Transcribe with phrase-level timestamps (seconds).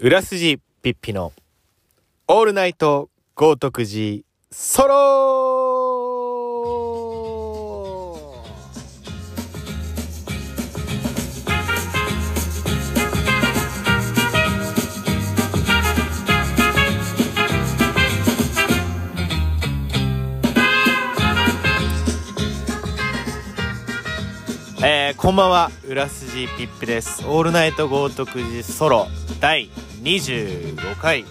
[0.00, 1.32] 裏筋ピッピの
[2.28, 5.88] オールナイト豪徳寺ソロ
[24.80, 25.72] えー、こんばんは。
[25.88, 27.26] 裏筋ピッピです。
[27.26, 29.08] オールナイト豪徳寺ソロ
[29.40, 29.68] 第
[30.02, 31.24] 25回、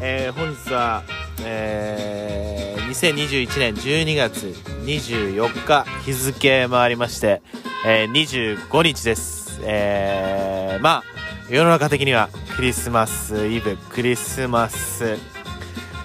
[0.00, 1.02] えー、本日は、
[1.44, 4.46] えー、2021年12月
[4.84, 7.42] 24日日付回りまして、
[7.86, 11.04] えー、25日です、えー、まあ
[11.48, 15.18] 世の中的にはクリスマスイブクリスマス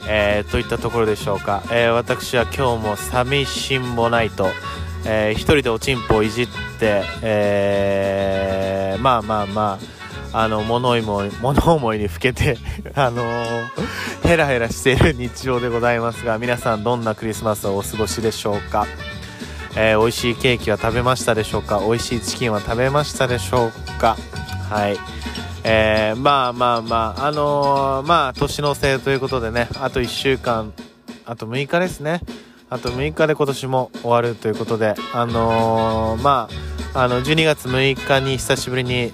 [0.08, 4.49] えー、といったところでしょうか、えー、私は今日も寂しんぼないと、
[5.03, 6.47] えー、一人でおちんぽをいじっ
[6.80, 10.05] て、えー、まあまあまあ
[10.38, 12.57] あの物思い物思いにふけて
[12.94, 18.86] あのー、ヘラヘラしている日常でございますが皆さんどんなクリスマスをお過ごしでしょうか、
[19.78, 21.80] えー、美味しいケーキは食べましたでしょうか？
[21.80, 24.17] 美味しいチキンは食べましたでしょうか？
[24.69, 24.97] はい。
[25.63, 30.73] えー、まあまあまああのー、まあ年のせいということでねあと1週間
[31.25, 32.19] あと6日ですね。
[32.69, 36.50] あと6日で今年も終わるということであのー、ま
[36.94, 39.13] ああの12月6日に久しぶりに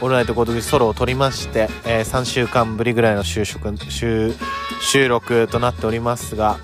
[0.00, 4.32] オールナイトコードソロを撮りまして、えー、3週間ぶりぐらいの収録収
[4.80, 6.58] 収録となっておりますが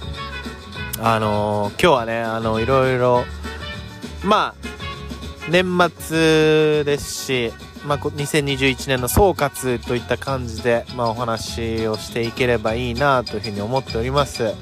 [1.00, 3.24] あのー、今日はねあのいろいろ
[4.24, 7.52] まあ年末ですし
[7.86, 14.54] まあ、2021年の総括といった感じで、まあ、お話をしていければいいなというふうに思っております。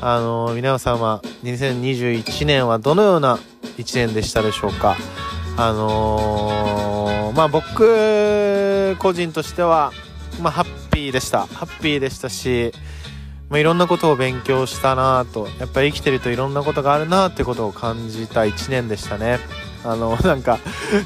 [0.00, 3.38] あの皆様2021年はどのような
[3.76, 4.96] 1年でしたでしょうか？
[5.56, 9.92] あのー、まあ僕個人としては、
[10.40, 11.46] まあ、ハッピーでした。
[11.46, 12.72] ハッピーでしたし、
[13.50, 15.48] まあ、いろんなことを勉強したなと。
[15.60, 19.38] やっぱり生きてるといろんなことがあるなってことを感じた1年でしたね。
[19.84, 20.58] あの なんか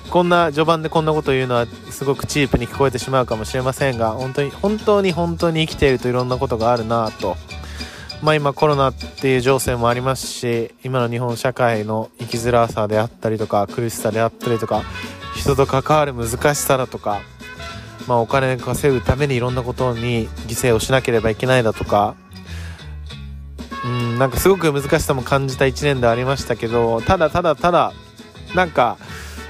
[0.08, 7.37] こんな序盤でこんなこと言うのはすごくチープに聞こえてしまうかもしれませんが本当に本当に本当に生きているといろんなことがあるなと
[8.22, 14.82] まあ今コロナっていう情勢もありますし今の日本社会の生きづらさであったりとか苦しさであったりとか
[15.36, 17.20] 人と関わる難しさだとか
[18.08, 22.16] まあお金稼ぐためにいろんなことに犠牲をしなければいけないだとか
[23.84, 27.92] うんなんかすごく難しさも感じた1年でありましたけどただただただ
[28.54, 28.98] なんか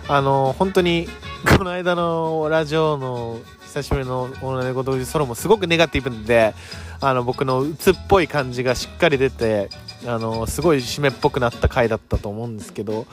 [0.08, 1.08] あの本当に
[1.56, 6.54] この間のラジオの久しぶりの「オールナイト同時ソロ」もすごくネガティブで
[7.00, 9.70] あの僕の鬱っぽい感じがしっかり出て
[10.06, 13.06] あのすごい締めっぽくなった回だったと思うんですけど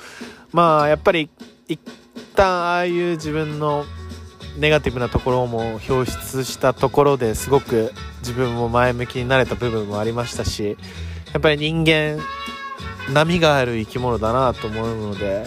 [0.51, 1.29] まあやっぱり
[1.67, 1.79] 一
[2.35, 3.85] 旦ああいう自分の
[4.57, 10.77] ネガティブなところも表出したところですごく自分も前向きになれた部分もありましたし
[11.33, 12.19] やっぱり人間
[13.13, 15.45] 波がある生き物だなと思うので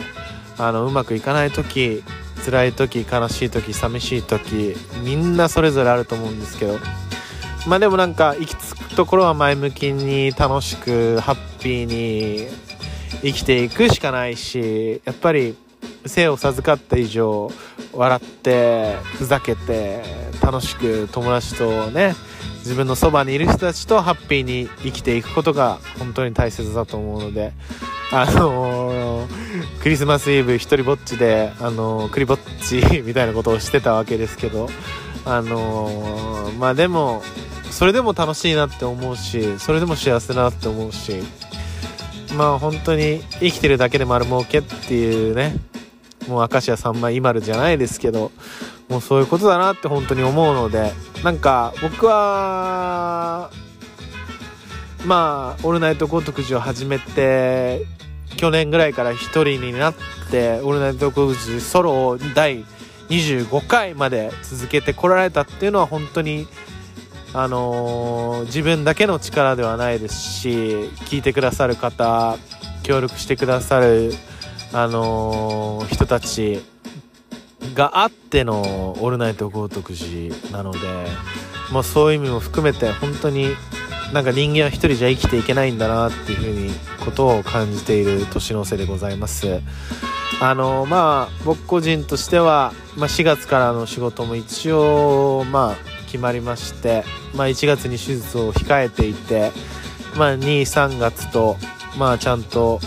[0.58, 2.04] あのうまくいかない時
[2.44, 6.78] 辛い時悲しい時寂しい時みんなそれぞれあると思うんですけど
[7.68, 12.48] まあでもなんか行き着くところは前向きに楽しくハッピーに
[13.20, 15.54] 生きていくしかないしやっぱり
[16.06, 17.50] 生を授かった以上
[17.92, 20.02] 笑ってふざけて
[20.42, 22.14] 楽しく友達とね
[22.60, 27.52] 自分のそばにいる人たちとハッピーに生きていくことが本当に大切だと思うので
[28.10, 34.70] あのー、クリスマスイブ一人ぼっちで、あのー、クリぼっちみたいなことをしてたわけですけど
[35.26, 37.22] あのー、まあでも
[37.70, 41.22] それでも楽しいなって思うしそれでも幸せだなって思うし
[42.36, 45.56] まあ本当に生きてるだけで丸儲けっていうね
[46.28, 48.32] もう明石家さんまイマルじゃないですけど
[48.88, 50.92] もうそういうことだなって本当に思うので
[51.22, 53.50] なんか僕は
[55.04, 57.86] まあ「オールナイト豪徳寺」を始めて
[58.36, 59.94] 去年ぐらいから一人になっ
[60.30, 62.64] て「オールナイト豪徳寺」ソロを第
[63.08, 66.46] 25回まで続けてこられたっていうのは本当に
[67.34, 70.48] あのー、自分だけの力ではないですし
[71.06, 72.36] 聞いてくださる方
[72.82, 74.12] 協力してくださる、
[74.72, 76.62] あのー、人たち
[77.74, 78.62] があっての
[79.00, 80.78] 「オールナイト豪徳寺」なので
[81.70, 83.48] もうそういう意味も含めて本当に
[84.12, 86.72] なんか人間は一人じゃ生きていけないんだなっていうふうに
[87.04, 89.60] ことを感じている年の瀬でございます。
[90.40, 99.52] あのまあ僕個人としては、まあ、4月からの仕事も一応まあ決まりまして、まあ、1月に手術を控えていて、
[100.16, 101.56] まあ、23月と、
[101.98, 102.80] まあ、ちゃんと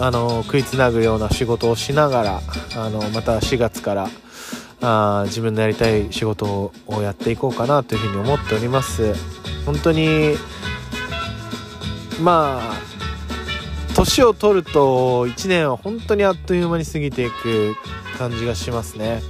[0.00, 2.40] あの食いつなぐような仕事をしながら
[2.76, 4.08] あのまた4月から
[4.80, 9.14] あ自分のやりたい仕事をやっていこうかなというふうに思っております。
[9.64, 10.34] 本当に
[12.20, 12.74] まあ
[13.94, 17.74] 年を取ると1年は本当にあっという間に過ぎていく
[18.18, 19.22] 感じがしますね。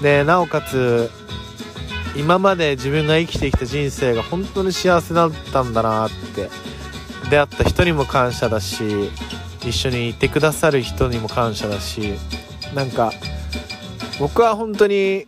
[0.00, 1.10] でなおかつ
[2.18, 6.50] 今まで自分が生きてきた人生が本当に幸せだったんだなって。
[7.30, 9.10] 出会った人にも感謝だし
[9.62, 12.14] 一緒にいてくださる人にも感謝だし
[12.74, 13.12] なんか
[14.20, 15.26] 僕は本当に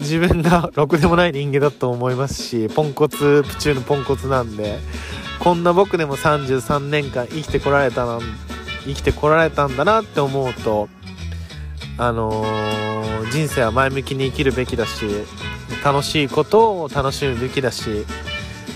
[0.00, 4.78] 自分が ろくでもない人間だと思いますしポンコツプチューのポンコツなんで
[5.38, 8.18] こんな僕でも33年間生きてこられたな
[8.84, 10.88] 生きてこられたんだなって思うと
[11.98, 15.06] あのー、人生は前向きに生きるべきだし
[15.86, 18.04] 楽しいことを楽しむべきだし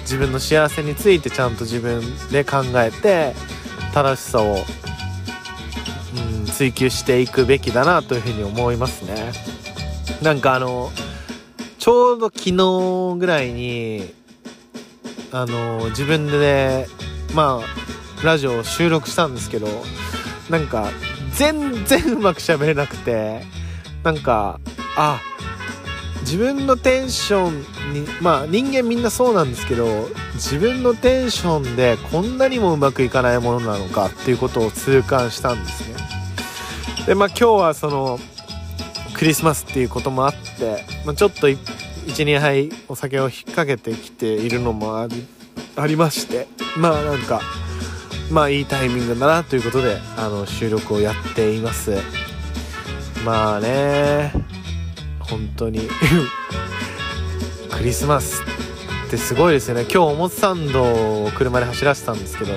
[0.02, 3.34] 自分の幸せについてちゃんと自分で考えて
[3.92, 4.58] 正しさを、
[6.36, 9.32] うん、追求していくべきだなというふうに思いますね。
[10.22, 10.92] なんかあの
[11.80, 14.14] ちょうど昨日ぐらいに
[15.32, 16.86] あの自分で、ね、
[17.34, 19.66] まあラジオを収録したんですけど
[20.48, 20.88] なんか
[21.32, 23.42] 全然うまく喋れなくて
[24.04, 24.60] なんか
[24.96, 25.20] あ
[26.30, 27.58] 自分のテンション
[27.92, 35.96] にまあ人間みんなそうなんですけど自分のテンションでこんなにもうまくいかないものなのかっていうことを痛感したんですね。
[37.06, 38.20] でまあ今日はその
[39.14, 45.26] クリスマスっていうこともあって、まあ、ちょっと12杯お酒を引っ掛けてきているのもあり
[45.74, 46.46] ありまして
[46.76, 47.40] まあなんか
[48.30, 51.96] まあいいタイミングだなということであの収録をやっています。
[53.24, 54.50] まあね。
[55.30, 55.88] 本当に。
[57.70, 58.42] クリスマス
[59.06, 59.82] ってすごいですよね。
[59.82, 62.52] 今日おもつサンドを車で走らせたんですけど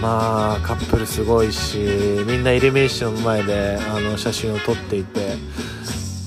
[0.00, 1.78] まあカップルすごいし
[2.26, 5.34] みんなイルミネーションの前であの写真を撮っていて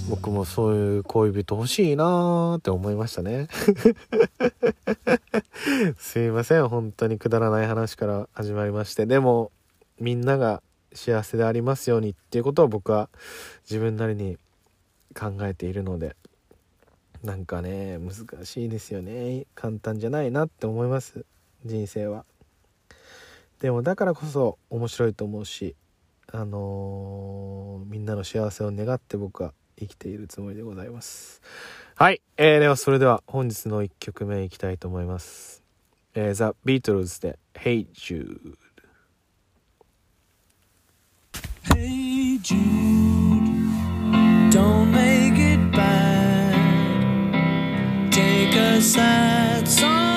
[0.09, 3.47] 僕もそういう恋人欲しいなーって思いましたね。
[5.97, 9.05] すいません本当にくだらない話から始まりまして。
[9.05, 9.51] でも
[9.99, 10.61] みんなが
[10.93, 13.09] 幸せでありますようにっていうことを僕は
[13.69, 14.37] 自分なりに
[15.13, 16.15] 考えているので
[17.23, 19.45] なんかね難しいですよね。
[19.53, 21.25] 簡単じゃないなって思います。
[21.65, 22.25] 人生は。
[23.59, 25.75] でもだからこそ面白いと思うし
[26.31, 31.41] あのー、みんなの幸せを願って僕は生きているつもりでございます。
[31.95, 35.61] はい、えー、ではそれでは本日の1曲目いきたいと思います、
[36.15, 38.55] えー、ザ・ビートルズで「Hey Jude」
[41.69, 43.30] Hey Jude
[44.51, 46.51] Don't make it bad.
[48.11, 50.10] Take a sad song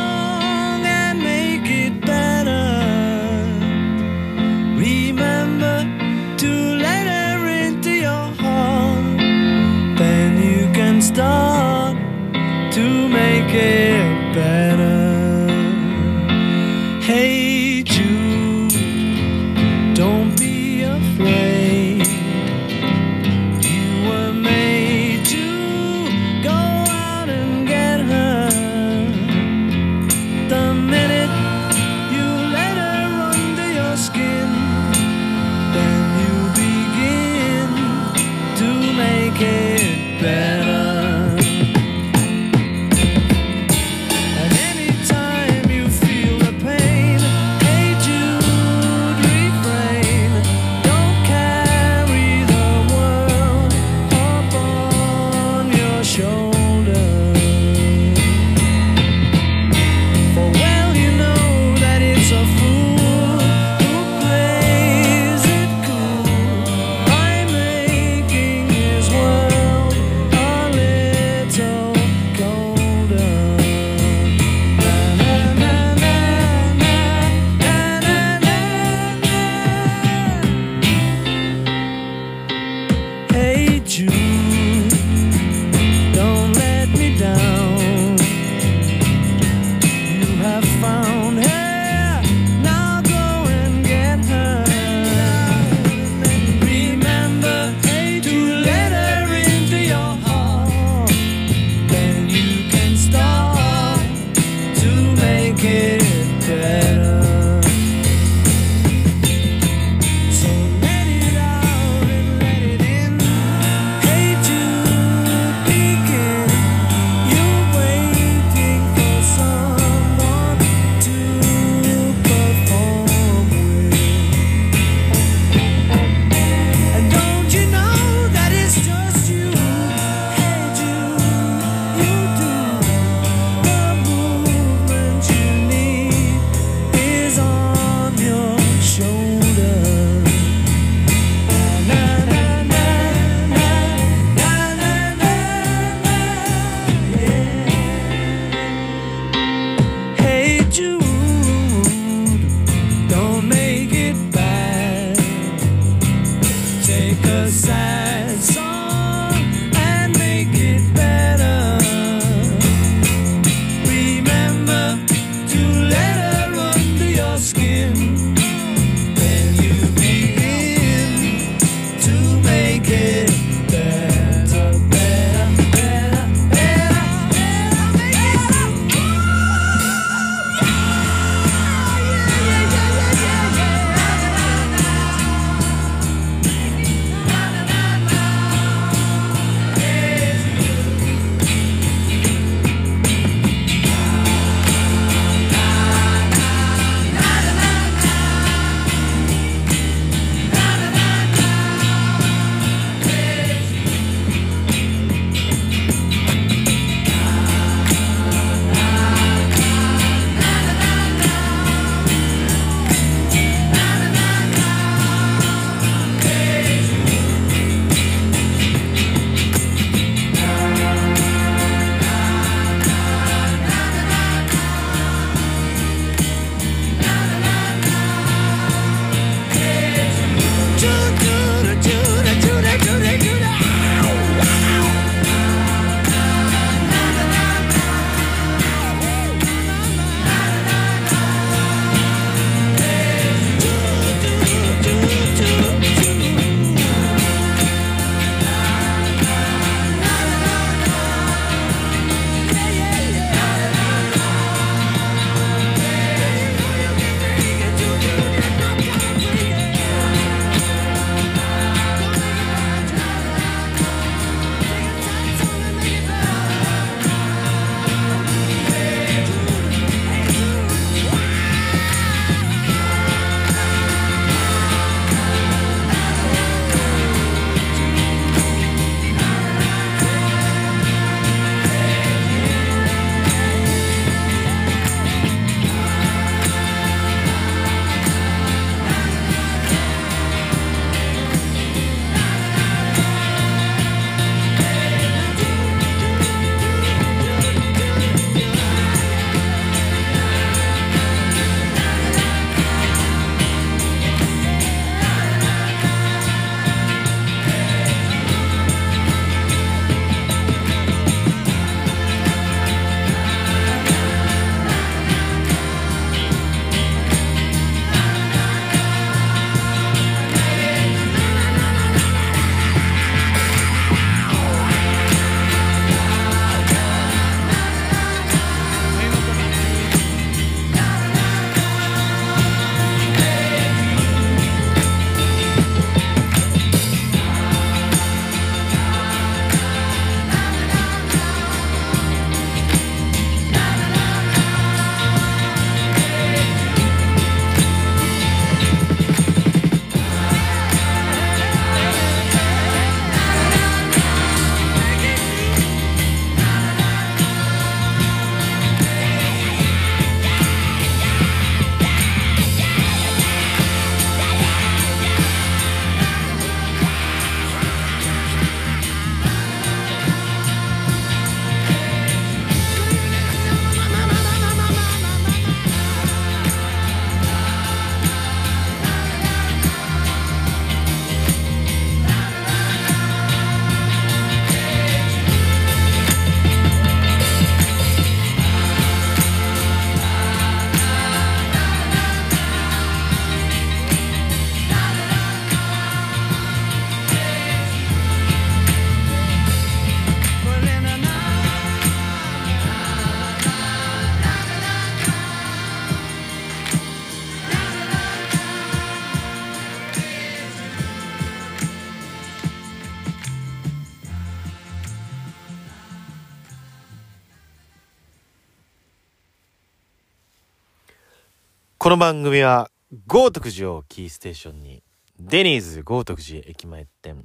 [421.94, 422.72] この番組は
[423.06, 424.82] 豪徳寺をキーステーションに
[425.20, 427.24] デニーズ豪徳寺駅前店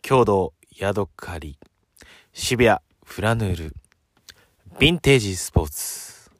[0.00, 1.58] 郷土ヤドカリ
[2.32, 3.74] 渋谷フラヌール
[4.78, 6.30] ヴィンテージスポーツ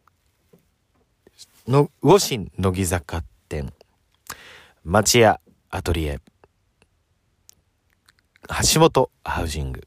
[1.68, 3.74] のウォシン乃木坂店
[4.82, 6.20] 町屋アトリエ
[8.72, 9.82] 橋本ハウジング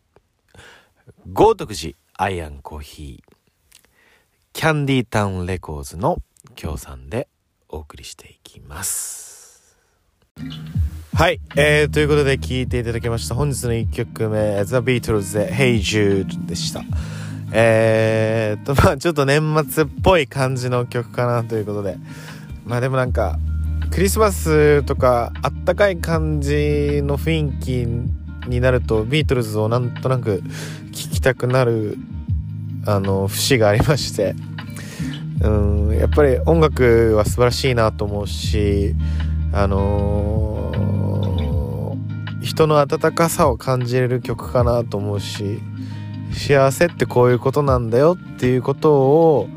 [1.33, 3.35] 豪徳寺アイアンコーヒー
[4.53, 6.19] キャンディータウンレコーズの
[6.53, 7.27] 協賛で
[7.69, 9.77] お送りしていきます。
[11.13, 13.35] はい、えー、ということで聴いていただきました。
[13.35, 16.83] 本日の1曲目 The Beatles で Hey Jude でした。
[17.51, 21.97] えーとまあちょっと年末っぽい感じの曲かなということで。
[22.65, 23.39] まあでもなんか
[23.91, 30.43] クリスマスとかあったかい感じの雰囲気になるとビートルズをなんとなく
[30.91, 31.97] 聴きたくなる
[32.85, 34.35] あの節がありまして。
[35.41, 38.95] うんやっぱり音楽は素晴らしいなと思うし
[39.53, 45.59] あのー、人の温かさを感じれる曲かなと思うし
[46.33, 49.47] 幸せってこういうことなんだよっていうことを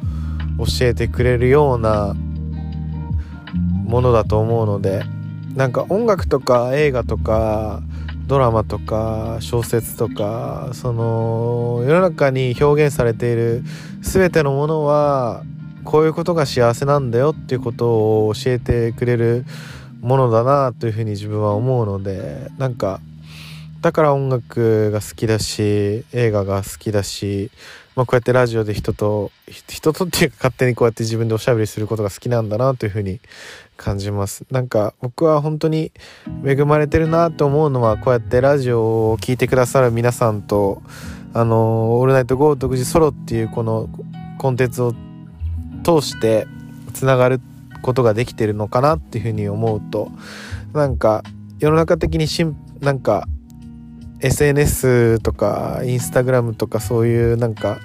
[0.58, 2.14] 教えてくれるような
[3.84, 5.02] ものだと思うので
[5.54, 7.82] なんか音楽とか映画とか
[8.26, 13.64] ドラマとか小説とかその世の中に表現されている
[14.02, 15.42] 全てのものは
[15.84, 19.44] こういうことが幸せなんだよっていうことを教えてくれる
[20.00, 23.00] ものだなというふうに自分は思うのでなんか
[23.80, 27.50] だから音楽が好きだし映画が好きだし、
[27.96, 33.20] まあ、こうやってラジオで人と人とっていうか勝手にこうやって自分でおしゃべりすることが好きなんだなというふうに
[33.78, 34.44] 感じます。
[34.50, 35.92] なんか僕は本当に
[36.44, 40.82] 恵まれてるなと思うのはこうやってラジオを聴いてくださる皆さんと
[41.32, 43.88] あの「オールナイトゴー独自ソロ」っていうこの
[44.36, 44.94] コンテンツを
[45.82, 46.46] 通して
[46.92, 47.40] つながる
[47.82, 50.10] ことができてるのかなっていうふうに思うと
[50.72, 51.22] なんか
[51.58, 53.26] 世の中的にしんなんか
[54.20, 57.78] SNS とかインスタグラムとかそういうなんか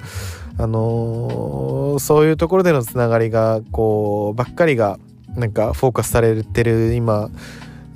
[0.58, 5.00] あのー、そういうところでのつながりがこうばっかりが
[5.36, 7.30] なんかフォーカスされてる今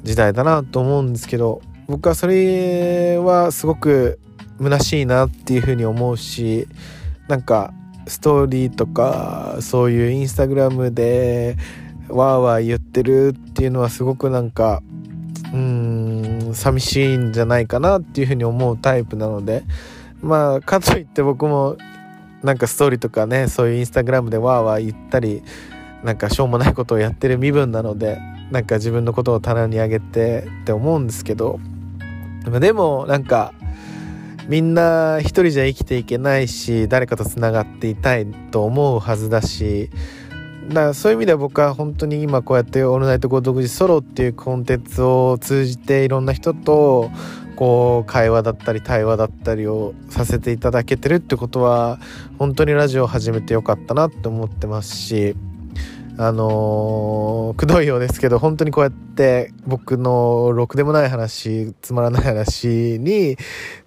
[0.04, 4.20] 時代だなと思うんですけど僕はそれはすごく
[4.62, 6.68] 虚しいなっていうふうに思うし
[7.28, 7.74] なんか
[8.10, 11.58] ストーリーとかそういうインスタグラムで
[12.10, 14.82] わーわー言ってるっていうのはすごくなんか
[15.54, 19.64] うん寂しいんじゃないかなっていうふうに思うタイプなので。
[20.22, 21.78] まあかといって僕も
[22.44, 25.44] なんかストーリーとかねそういうインスタグラムでわーわー言ったり
[26.04, 28.20] なんかしょうもないことをやってる身分なので
[28.52, 31.60] なんか自分のことを棚に上げてって思うんですけど。
[32.60, 33.54] でもなんか
[34.50, 39.92] みんな一人じゃ生きていけないし誰かとつながっていたいと思うはずだし
[40.70, 47.12] だからそういう意味では僕は本当に今こうやって「オールナイトゴー独自ソロ」っていうコンテンツを通じていろんな人と
[47.56, 52.00] こう会話だったり対話だったりをさせていただけてるってことは
[52.40, 55.36] 本当にラジオを始めてよかったなって思ってますし
[56.22, 62.68] あのー、くどいようですけど本当にこうやって僕のろくでもない話つまらない話
[63.00, 63.38] に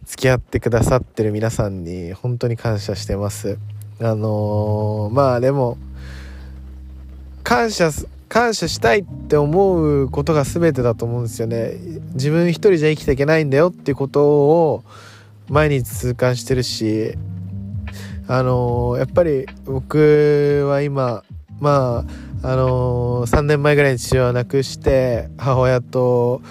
[0.06, 3.58] 付き合ってくださってる皆さんに本当に感謝してます。
[4.00, 5.76] あのー、まあでも
[7.42, 7.90] 感謝
[8.30, 11.74] 感謝したいって思うことが全てだと思うんですよね。
[12.14, 14.84] 自分一人じゃ生きていけないんだよっていうことを
[15.50, 17.12] 毎日痛感してるし
[18.26, 21.24] あのー、やっぱり僕は今
[21.62, 22.04] ま
[22.42, 26.42] ああのー、3年前ぐらいに父親を亡くして母親と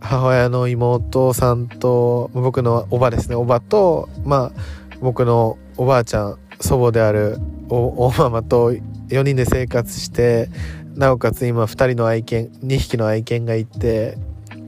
[0.00, 4.52] 母親の妹さんと僕のおばですねおばとまあ
[5.00, 10.48] 僕のおばあちゃん祖母であるおおママと4人で生活して
[10.96, 14.18] なおかつ今2人の愛犬2匹の愛犬がいて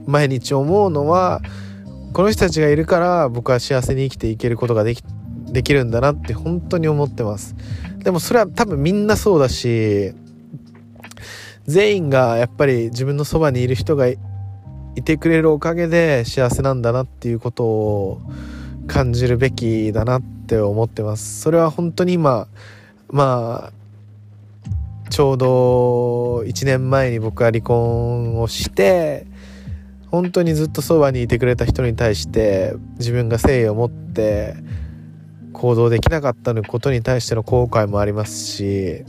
[0.05, 1.41] 毎日思うのは
[2.13, 5.03] この人たちがいるから僕は幸せに生きていけることができ
[5.51, 7.55] できるんだなって本当に思ってます。
[8.03, 10.13] でもそれは多分みんなそうだし
[11.65, 14.17] 全員がやっぱり自分のそばにいる人がい
[15.03, 18.21] てくれるおかげで幸せなんだなっていうことを
[18.87, 21.41] 感じるべきだなって思ってます。
[21.41, 22.47] それは本当に今
[23.09, 29.27] まあちょうど1年前に僕は離婚をして
[30.07, 34.55] 本当にずっとそばにいてくれた人に対して自分が誠意を持って
[35.59, 39.03] 行動できなかったことに対しての後悔もありますし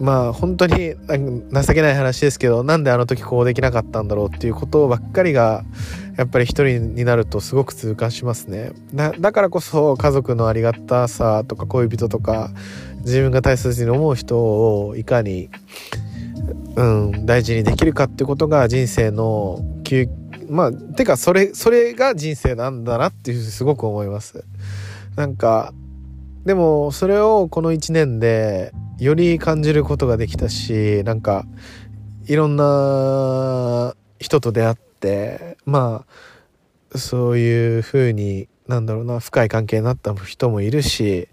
[0.00, 0.94] まあ本当に
[1.52, 5.64] 情けない話ですけどなんであの時こうできなかったんだろうっていうことばっかりが
[6.16, 8.72] やっぱり一人になるとすごく痛感しますね。
[8.92, 12.50] だからこそ家族のありがたさとか恋人とか
[13.00, 15.50] 自分が大切に思う人をいかに、
[16.76, 19.60] うん、大事にできるかってことが人生の
[20.48, 24.44] まあてかそれそれが人生なんだなっていうふうにすごく思います。
[25.18, 25.74] なんか
[26.44, 31.44] でもそれをこの1年でより感じることができたしなんか
[32.26, 36.04] いろんな人と出会ってま
[36.92, 41.26] あそういうふうになんだろうな深い関係になった人もいるし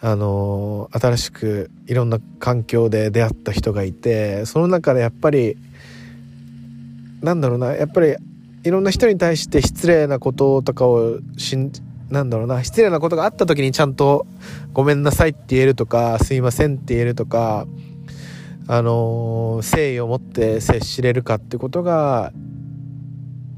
[0.00, 5.56] あの新しくいろんな環境で出会った人がいてその中でやっぱり
[7.22, 8.14] なんだろうなやっぱり
[8.62, 11.72] いろんな人に対して失礼なこととかをしん
[12.10, 14.26] なんだろうな失礼なことがあった時にちゃんと
[14.72, 17.66] 「ごめんなさい」って言えるとか「すいません」って言えるとか
[18.66, 22.32] あの誠意を持って接しれるかってことが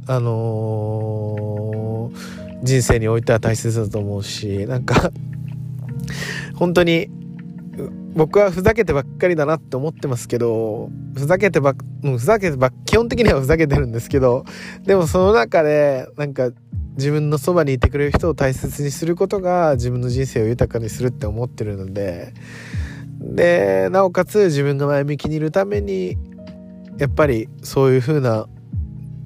[0.06, 2.10] あの
[2.62, 5.12] 人生においては大切だと思うしなんか
[6.56, 7.08] 本当に
[8.14, 14.44] 僕はふざけてばっかりだなって思ってますけどふざけてばっふざけてば基本的にはふざけてるんですけど
[14.84, 16.50] でもその中でなんか
[16.96, 22.34] 自分のそばにいてくれる人を大切にすることが自分の人生を豊かにするって思ってるので
[23.18, 26.16] でなおかつ自分が前向きにいるために
[26.98, 28.46] やっぱりそういう風な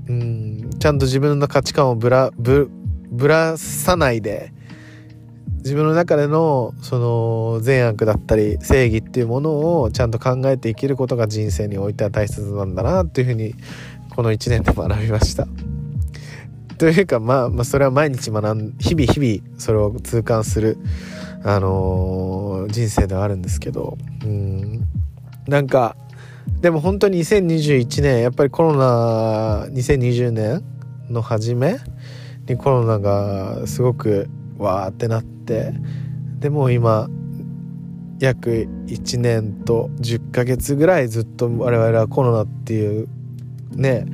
[0.08, 2.70] うんちゃんと自分の価値観をぶらぶ
[3.10, 4.52] ぶらさないで
[5.58, 13.54] 自分の中でのその善悪だったり正義っていうものをちゃんと考えて生きることが人生においては大切なんだなというふうに
[14.14, 15.75] この1年で学びました。
[16.78, 20.78] というか、まあ、まあそれは毎日学ん日々日々それを痛感する、
[21.42, 24.86] あのー、人生ではあるんですけどうん。
[25.48, 25.96] なんか
[26.60, 30.62] でも本当に2021年やっぱりコロナ2020年
[31.08, 31.78] の初め
[32.48, 35.72] にコロナがすごくわーってなって
[36.38, 37.08] でも今
[38.18, 43.08] 約1年と10ヶ月ぐらいずっと我々はコロナっていう
[43.72, 44.06] ね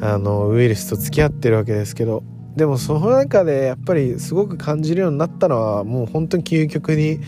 [0.00, 2.22] あのウイルスと付き合ってるわけですけど
[2.56, 7.20] でもその中でやっぱりすごく感じるようになったのはもう本当に究極に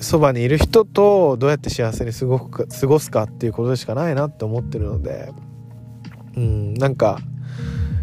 [0.00, 5.32] そばにいる人とどうやって幸せに過ごく過ごすかっていうことでしかないなって思ってるので
[6.36, 7.18] うんなんか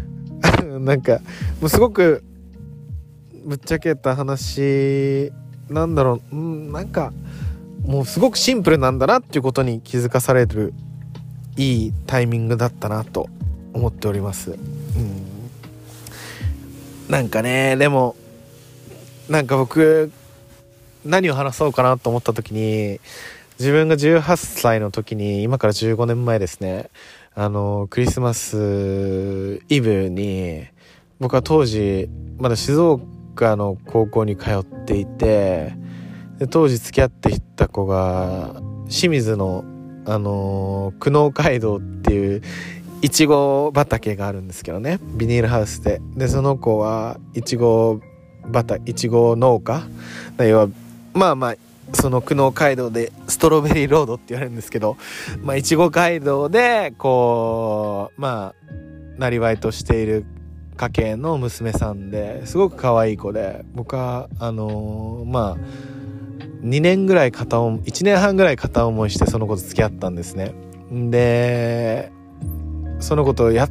[0.80, 1.20] なんか
[1.60, 2.22] もうすごく
[3.46, 5.32] ぶっちゃけた話
[5.68, 7.12] なんだろううんなんか
[7.82, 10.74] もうすごくシンプルなんだなっていうことに気づかされる
[11.56, 13.28] いいタイミングだったなと
[13.72, 14.52] 思っております。
[14.52, 14.58] うん、
[17.08, 18.16] なんかねでも
[19.28, 20.10] なんか僕
[21.04, 23.00] 何を話そうかなと思った時に
[23.58, 26.90] 自分が18歳の時に今から15年前ですね
[27.34, 30.66] あのクリスマスイブに
[31.20, 35.74] 僕は当時まだ静岡の高校に通っていて
[36.38, 38.54] で当時付き合っていた子が
[38.88, 39.64] 清水の
[40.06, 42.42] あの久能街道っていう
[43.02, 44.98] いちご畑があるんですけどね。
[45.02, 46.02] ビニールハウスで。
[46.16, 48.00] でその子はいちご
[48.52, 49.82] 畑いちご農家。
[50.38, 50.68] 要は
[51.14, 51.54] まあまあ
[51.92, 54.96] その久能街道でストロベリーロードって言われるんですけど
[55.42, 60.24] まあいちご街道でこうまあなりわいとしている
[60.76, 65.56] 家系の娘さんですごく可愛い子で僕はあのー、まあ
[66.62, 70.52] 2年ぐらい片思い1年半ぐらい片思いしてその子と付き合ったんですね。
[70.90, 72.12] で
[73.00, 73.70] その子とやっ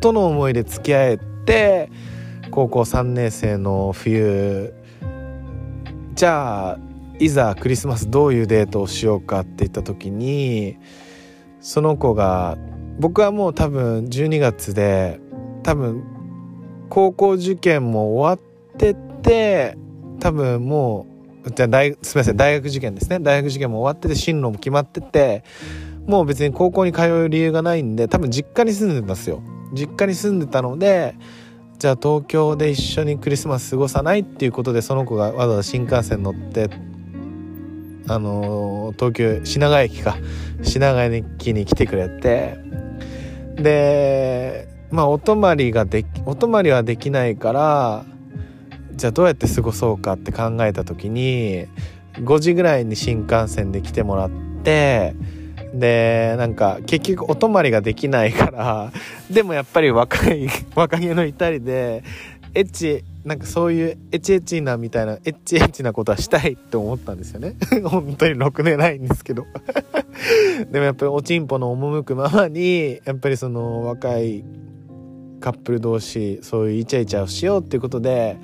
[0.00, 1.90] との思いで付き合えて
[2.50, 4.74] 高校3年生の冬
[6.14, 6.78] じゃあ
[7.18, 10.76] いざクリスマスどういうデートをしようかって言った時に
[11.60, 12.58] その子が
[12.98, 15.20] 僕はもう多分12月で
[15.62, 16.04] 多分
[16.90, 19.76] 高校受験も終わってて
[20.20, 21.13] 多分もう
[21.52, 23.18] じゃ大すみません大学受験ですね。
[23.20, 25.44] 大学受験も終わってて進路も決まってて
[26.06, 29.42] もう別に高校に通う理由がないんで多分実家に住んでたんですよ。
[29.72, 31.14] 実家に住んでたので
[31.78, 36.70] じゃあ東京で一緒にクリスマス過ごさないっていうことでその子がわざわざ新幹線乗って
[38.06, 40.16] あのー、東京品川駅か。
[40.62, 42.58] 品川駅に来てくれて。
[43.56, 48.04] でまあお泊まりができお泊まりはできないから
[48.96, 51.66] じゃあどうやって過ごそうかって考えた時に
[52.14, 54.30] 5時ぐらいに新幹線で来てもらっ
[54.62, 55.14] て
[55.74, 58.92] でなんか結局お泊まりができないから
[59.30, 62.04] でもやっぱり若い 若気の至りで
[62.54, 67.56] エッチなんかそういうエッチエッチなみたいなエッチエッチなことはしたいって思ったんですよね。
[67.84, 69.46] 本当にろくでないんですけど。
[70.70, 74.44] でもやっぱりおちんぽの赴くままにやっぱりその若い
[75.40, 78.36] カップル同士そういうイチャイチャをしようっていうことで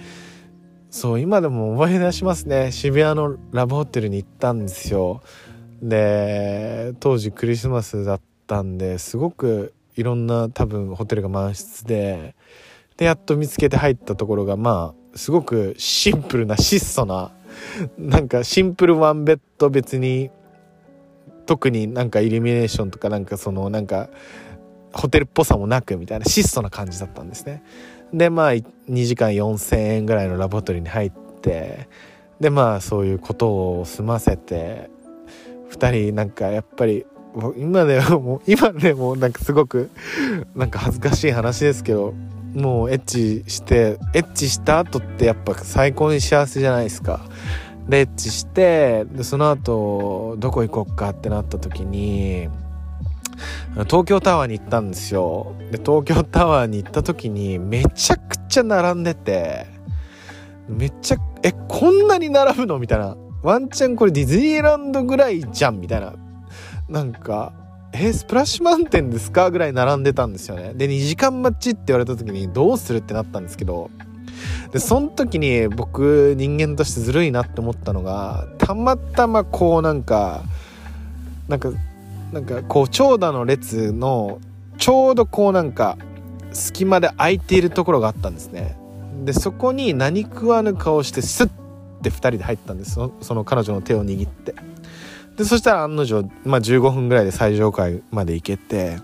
[0.91, 2.73] そう今でも思い出しますね。
[2.73, 5.23] 渋谷のラブホテルに行ったんですよ。
[5.81, 12.35] で当時クリスマスだったんですごくいろんな多分ホテルが満室で
[12.97, 17.33] でやっと見つけて入ったところがまあすごくシンプルな質素な
[17.97, 20.31] なんかシンプルワンベッド別に
[21.47, 24.11] 特になんかイルミネーションとかなんかそのなんか
[24.93, 27.63] ホテルっぽさもなくみたいな質素な感じだったんですね。
[28.13, 28.65] でまあ2
[29.05, 31.89] 時間4,000円ぐらいのラボトリーに入って
[32.41, 34.91] でまあそういうことを済ませて
[35.71, 37.07] 2人なんかやっぱり
[37.57, 39.91] 今でも今でもなんかすごく
[40.57, 42.13] なんか恥ずかしい話ですけど
[42.55, 47.21] もうエッチしてエッチした後ってやっぱ最高に幸せじゃないですか。
[47.89, 52.49] でエッチしてでその後どこ行こっかってなった時に
[53.85, 55.55] 東京タワーに行ったんですよ。
[55.71, 59.67] で東京タワーに行った時にめちゃくちゃ並んでて
[60.69, 62.79] めっちゃえこんなに並ぶの？
[62.79, 63.17] みたいな。
[63.43, 66.15] ワンチャンこれディズニーランドぐらいじゃんみたいな。
[66.89, 67.53] なんか
[67.93, 69.51] えスプラッシュマウンテンですか？
[69.51, 70.75] ぐらい並んでたんですよね。
[70.75, 73.91] で2時間待ちって言われた時にどうするってなったんですけど。
[74.73, 80.43] でその時に僕人間としてずるいなって思ったのがたまたまこうなんか
[81.49, 81.73] なんか
[82.33, 84.41] なんかこう長蛇の列の
[84.79, 85.99] ちょうどこうなんか
[86.53, 88.77] 隙間で空いているところがあったんですね。
[89.25, 91.49] でそこに何食わぬ顔してスッ
[92.03, 92.99] て2人で入ったんです。
[93.21, 94.55] その彼女の手を握って。
[95.37, 98.99] でそしたら案の定、まあ、15分ぐらいで最上階まで行けて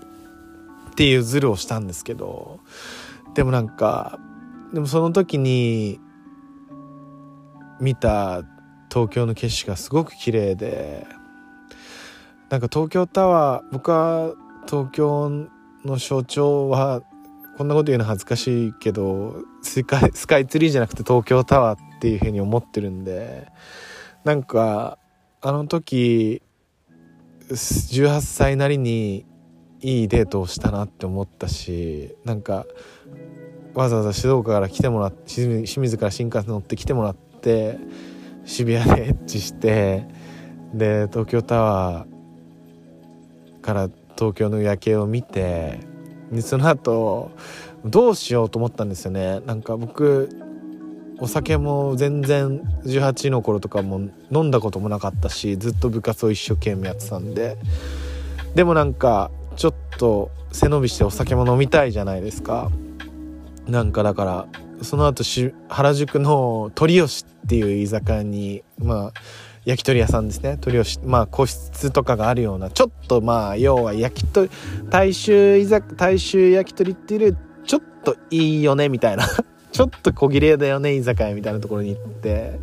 [0.91, 2.59] っていうズルをしたんですけど。
[3.37, 4.19] でもなんか
[4.73, 5.99] でもその時に
[7.79, 8.43] 見た
[8.89, 11.05] 東京の景色がすごく綺麗で
[12.49, 14.33] なんか東京タワー僕は
[14.67, 15.47] 東京
[15.83, 17.01] の象徴は
[17.57, 23.47] こんなこと言うの恥ずかしいけどスカイスカイツリーじゃなくて東京タワーっていうふうに思ってるんで
[24.23, 24.97] なんか
[25.41, 26.41] あの時
[27.49, 29.25] 18歳なりに
[29.81, 32.65] いいデートをしたなって思ったしなんか
[33.73, 37.77] わざわざ静岡から来てもらって清水から新幹線乗って来てもらって
[38.45, 40.07] 渋谷でエッチして
[40.73, 42.16] で東京タワー
[43.67, 45.79] から東京の夜景を見て
[46.31, 47.31] でその後
[47.83, 49.41] どうしようと思ったんですよね。
[49.41, 50.29] なんか僕
[51.19, 57.57] お酒も全然18の頃とかも飲んだこともなかったしずっと部活を一生懸命やってたんで。
[58.55, 62.71] でもなんかちょっと背伸びしてお酒も飲みたいじゃないですか。
[63.67, 64.47] なんかだから
[64.81, 69.13] その後し原宿の鳥吉っていう居酒屋にまあ
[69.67, 70.57] 焼き鳥屋さんですね。
[70.61, 74.49] 鳥をまあ個室とかがあるようなちょっとまあ要は焼き鳥
[74.89, 79.27] 大衆居酒大衆焼き鳥っていうちょっといいよねみたいな。
[79.73, 82.61] ちょっと小切れだよね居酒屋みたいなところに行って。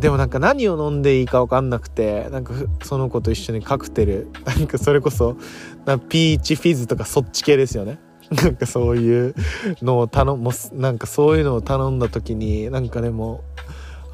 [0.00, 4.28] でもなんか何を飲んでいいか分かんなくてなんかその子と一緒にカクテル。
[4.46, 5.36] なんかそれこそ
[5.84, 7.98] なピーチフィズとかそっち系ですよね。
[8.30, 9.34] なんかそういう
[9.82, 13.44] のを頼もなんかそういうのを頼んだ時になんかでも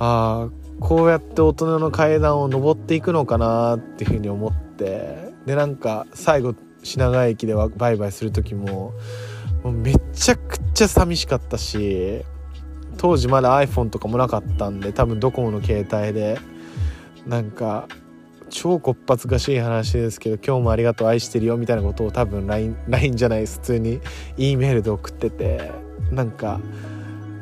[0.01, 8.93] ああこうやって大人の階段を上っていくのかなっていうふうに思ってでなんか最後品川駅ではバイバイする時も
[9.65, 12.23] もうめちゃくちゃ寂しかったし
[12.99, 16.39] 当時まだ iPhone とかもなかったんで多分ドコモの携帯で
[17.27, 17.89] なんか
[18.49, 24.01] 超こっぱずかしい話ですけど今日もありがとう愛してるよみたいなことを多分 LINE, LINE じゃない普通に
[24.37, 25.73] E メールで送ってて
[26.13, 26.61] なんか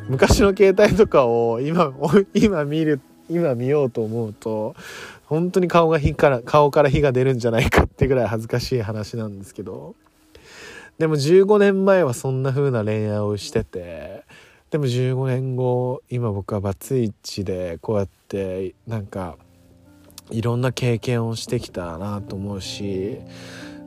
[0.09, 1.93] 昔の携帯とかを今
[2.35, 4.75] 今見る今見ようと思うと
[5.27, 9.95] 本当に顔が火から顔から火が出るんじゃないかってぐらい恥ずかしい話なんですけど。
[10.99, 14.23] でも15年前はそんな風な恋愛をしてて
[14.71, 19.37] でも15年後今僕はバツイチでこうやってなんか
[20.31, 23.19] いろんな経験をしてきたなと思うし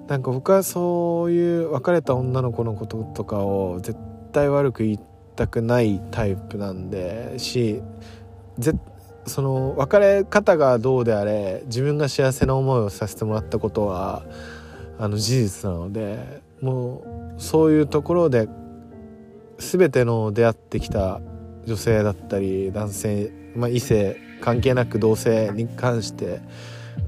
[0.07, 3.97] なんか僕はそういう別れた女の子のこととかを絶
[4.33, 4.99] 対悪く言い
[5.35, 7.81] たくないタイプなんでし
[8.57, 8.96] 絶対
[9.27, 14.23] その別れ方がどうであれ自分が幸せな思いをさせてもらったことは
[14.97, 18.47] あの事実なのでもうそういうところで
[19.59, 21.19] 全ての出会ってきた
[21.65, 26.41] 女性だったり男性、まあ、異性関係なく同性に関して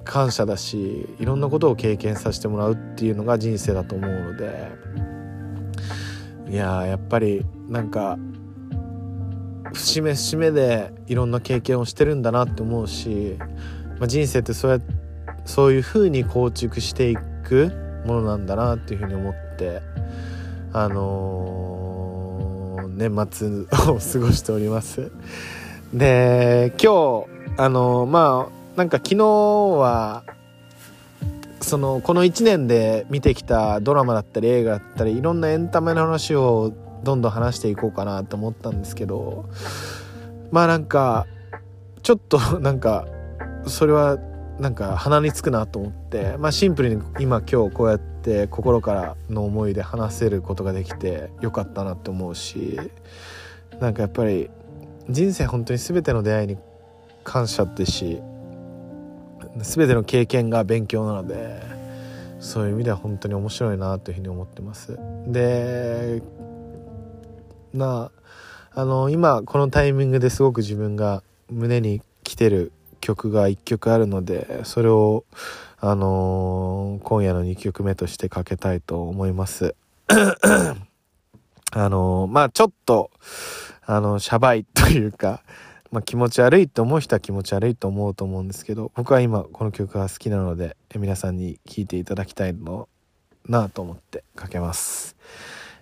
[0.04, 4.72] 感謝だしいろんなことを経験させてもらうっていうのが人生だと思うので
[6.50, 8.18] いややっぱりなんか
[9.74, 13.38] 節目節目でいろんな経験をしてるんだなって思うし、
[14.00, 14.80] まあ、人生ってそうや
[15.46, 17.72] そういう風に構築していく
[18.06, 19.82] ものなんだなっていうふうに思って
[20.72, 25.12] あのー、年末を過ごしております。
[25.94, 27.26] で今日
[27.58, 30.24] あのー、まあなんか昨日は
[31.62, 39.50] そのこの1年で見てきたドラマだったり映画だったりいろんなエンタメの話をどんどん話していこうかなと思ったんですけど
[40.52, 41.28] まあなんか
[42.04, 43.08] ちょっと なんか
[43.66, 44.18] それは
[44.60, 52.78] なんか鼻につくなと思って、まあ、シンプルに今今日こうやって心からの思いで話せることができてよかったなって思うし
[53.80, 54.50] なんかやっぱり
[55.10, 56.58] 人生本当に全ての出会いに
[57.24, 58.22] 感謝ってし
[59.58, 61.62] 全ての経験が勉強なので
[62.40, 64.98] そういう意味では本当に面白いなというふうに思ってます。
[65.28, 66.22] で
[67.74, 68.12] な
[68.72, 75.26] あの今このタイミングですごく自分が胸に来てる曲が1曲あるのでそれを
[75.80, 79.76] あのー、今夜の2曲目としてかけたいと思います。
[81.72, 83.12] あのー、まあちょっと
[83.86, 85.42] あのシャバいというか
[85.92, 92.88] まあ、気持ち悪いと思う人は気持ち悪いと思うと思うんですけど僕は今この曲が好きなので皆さんに聴いていただきたいの
[93.48, 95.16] なと思ってかけます。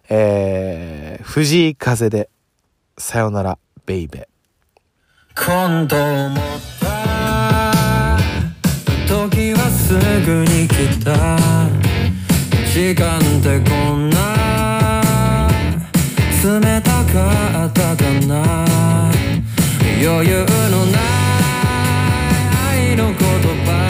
[0.09, 2.29] えー、藤井風で
[2.97, 4.27] さよならベイベ
[5.35, 6.37] 今度思っ
[6.79, 8.17] た
[9.07, 9.93] 時はす
[10.25, 11.67] ぐに来た。
[12.73, 14.17] 時間ってこんな。
[16.43, 18.69] 冷たかったかな。
[20.01, 20.99] 余裕のな
[22.75, 23.15] い愛の言
[23.65, 23.86] 葉。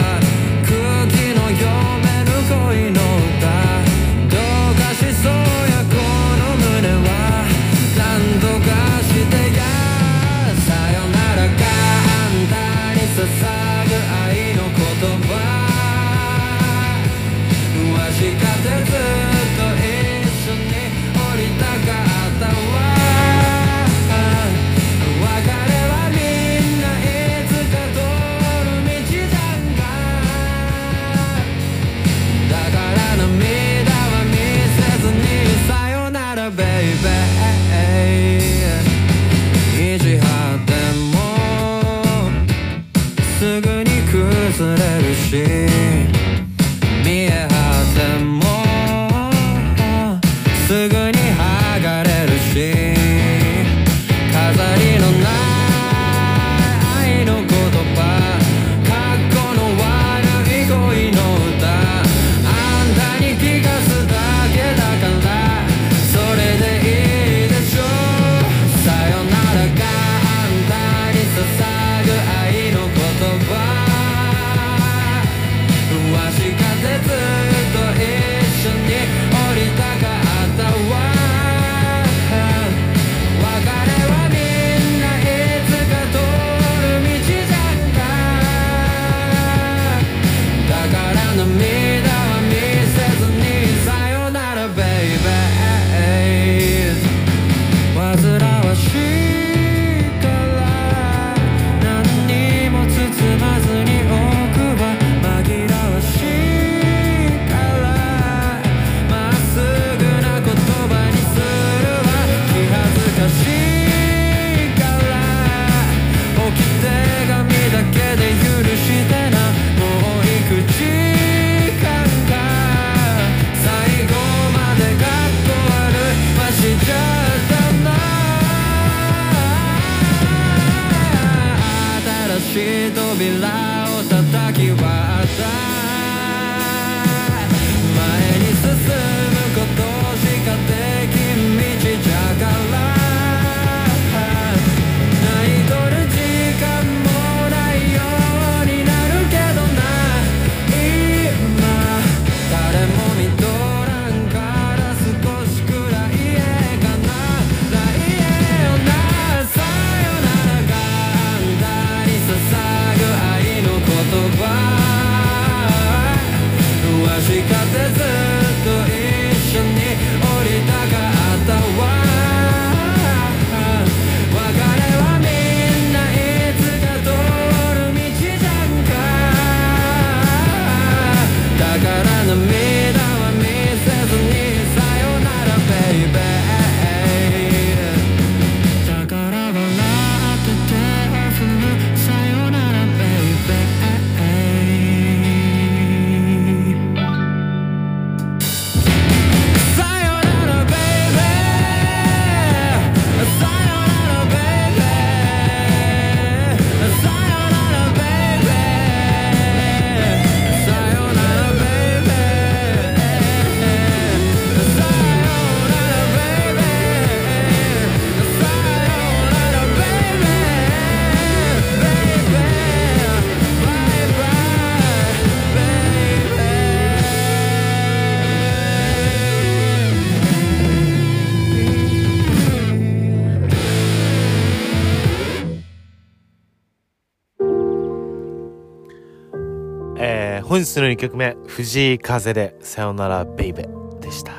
[240.58, 243.68] えー、本日の2曲目藤井風で「さよならベイベ」
[244.02, 244.32] でした。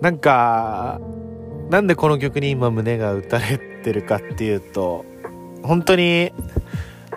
[0.00, 0.98] なんか
[1.70, 5.04] なんでこの曲に今胸が打たれてるかっていうと
[5.62, 6.32] 本当に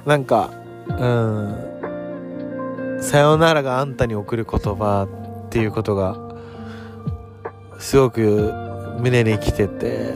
[0.05, 0.51] なんか
[0.87, 1.55] うん
[3.01, 5.07] 「さよならがあんたに送る言葉」
[5.47, 6.17] っていうことが
[7.79, 8.53] すごく
[8.99, 10.13] 胸に来てて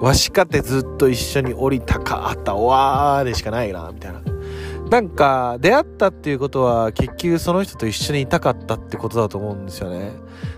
[0.00, 4.31] わしかてずっと一緒に降りたかったわーでしかないなみたいな。
[4.92, 10.12] なんか出会ったっていうことは結局その人と一緒にいたかったってことだと思うんですよね。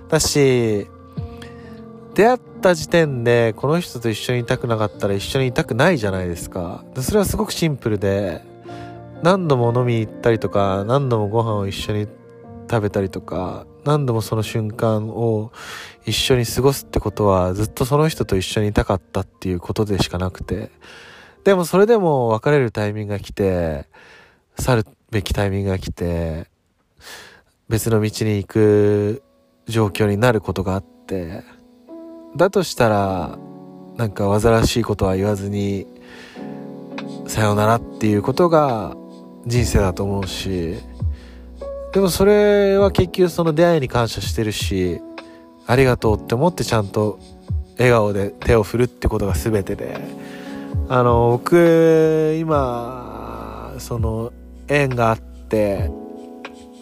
[0.09, 0.89] だし
[2.15, 6.85] 出会った時点でこの人と一緒にいたくなかったら一緒にいたくないじゃないですか。
[7.01, 8.45] それはすごくシンプルで
[9.23, 12.09] 何度も飲みに行ったりとか何度もご飯を一緒に
[12.69, 15.53] 食べたりとか何度もその瞬間を
[16.07, 20.73] 一緒に過ごすってことはずっとその人と一緒にいたかったっていうことでしかなくて。
[21.45, 23.87] でもそれでも別れるタイミングが来て
[24.59, 26.47] 去るべきタイミングが来て
[27.69, 29.23] 別の道に行く
[29.67, 31.43] 状況になることがあって
[32.37, 33.39] だとしたら
[33.97, 35.87] なんか煩わしいことは言わずに
[37.27, 38.97] さようならっていうことが
[39.47, 40.77] 人生だと思うし
[41.93, 45.01] でもそれは結局その出会いに感謝してるし
[45.67, 47.19] ありがとうって思ってちゃんと
[47.79, 50.01] 笑顔で手を振るってことが全てで
[50.89, 54.33] あの僕今その
[54.69, 55.91] 縁があって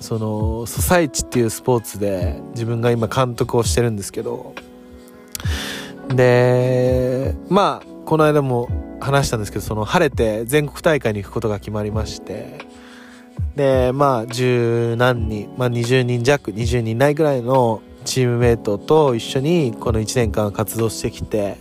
[0.00, 4.54] そのソサイチっていうスポーツで自分が今監督をしてるんですけど。
[6.08, 8.68] でまあこの間も
[9.00, 12.58] 話したんですけどその晴れて全国大会に行くことが決まりまして。
[13.56, 21.58] でまあ十何人、まあ、20人弱20人ないぐらいのチームメイトと一緒にこの1年間活動してきて。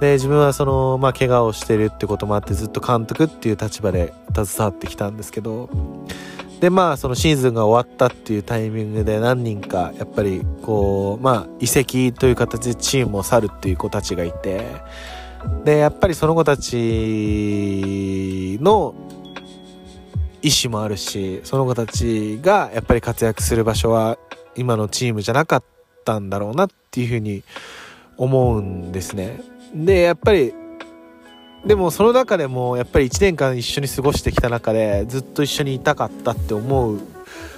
[0.00, 5.68] で自分はそのまあ怪我をしてるってこともあってずっと監督っていう立場で携わってきたんですけど
[6.60, 14.66] でまあそのシーズンが終わったっていうタイミングで何人かやっぱりこうまあ移籍という形でチームを去るっていう子たちがいて
[15.64, 18.94] でやっぱりその子たちの
[20.42, 24.18] 意思もあるしその子たちがやっぱり活躍する場所は
[24.56, 25.64] 今のチームじゃなかっ
[26.04, 27.42] たんだろうなっていうふうに
[28.16, 29.40] 思うんですね。
[29.74, 30.54] でやっぱり
[31.64, 36.98] でもその中でもやっぱり1年間一緒に過ごしてきた中でずっと一緒にいたかったって思う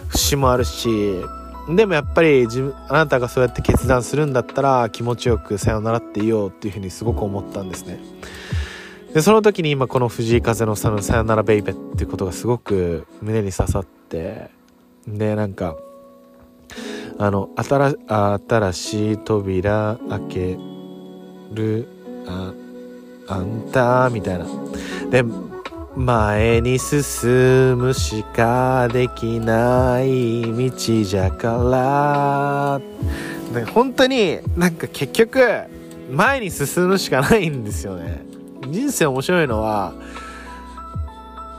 [0.09, 1.21] 節もあるし
[1.69, 8.01] でもやっぱり自分あなたがそうやって決断するんだったら気持ちよくさよならって言おうっていうふうにすごく思ったんですね。
[9.15, 14.51] でその時に今この藤井風のさの「さよならベイベ」っていうことがすごく胸に刺さって
[15.07, 15.77] でなんか
[17.19, 20.59] あの新新しい扉開け
[21.53, 21.87] る
[22.27, 22.53] あ
[23.29, 24.47] あんたみたいな。
[25.11, 25.25] で
[25.95, 32.81] 前に進むしかできない道じゃか
[33.53, 33.61] ら。
[33.61, 35.41] で本当になんか結局
[36.11, 38.25] 前に進むしかないんですよね。
[38.69, 39.93] 人生面白いのは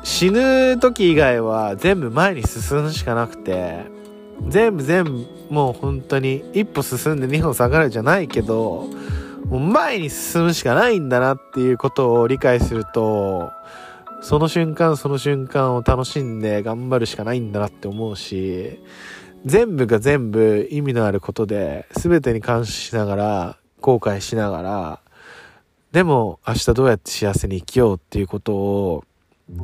[0.03, 3.91] 死ぬ時以外は全部前に進むしかなくて。
[4.49, 8.89] 全部全部もう本当に一歩進んで二歩下がるじゃないけど
[9.46, 13.52] もう前に進むしかないんだなっていうことを理解すると
[14.22, 18.80] その瞬間その瞬間を楽しんで頑張るしかないんだなって思うし
[19.46, 25.00] 全部が全部意味のあることで全てに感謝しながら後悔しながら
[25.91, 29.04] でも明日どうやって幸せに生きようっていうことを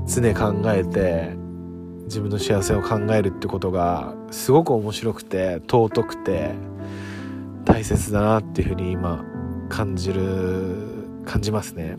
[0.05, 1.35] 常考えて
[2.03, 6.51] 自分の幸せを考えるってことがすごく面白くて尊くて
[7.63, 9.23] 大切だなっていうふうに今
[9.69, 10.23] 感じる
[11.25, 11.97] 感じますね。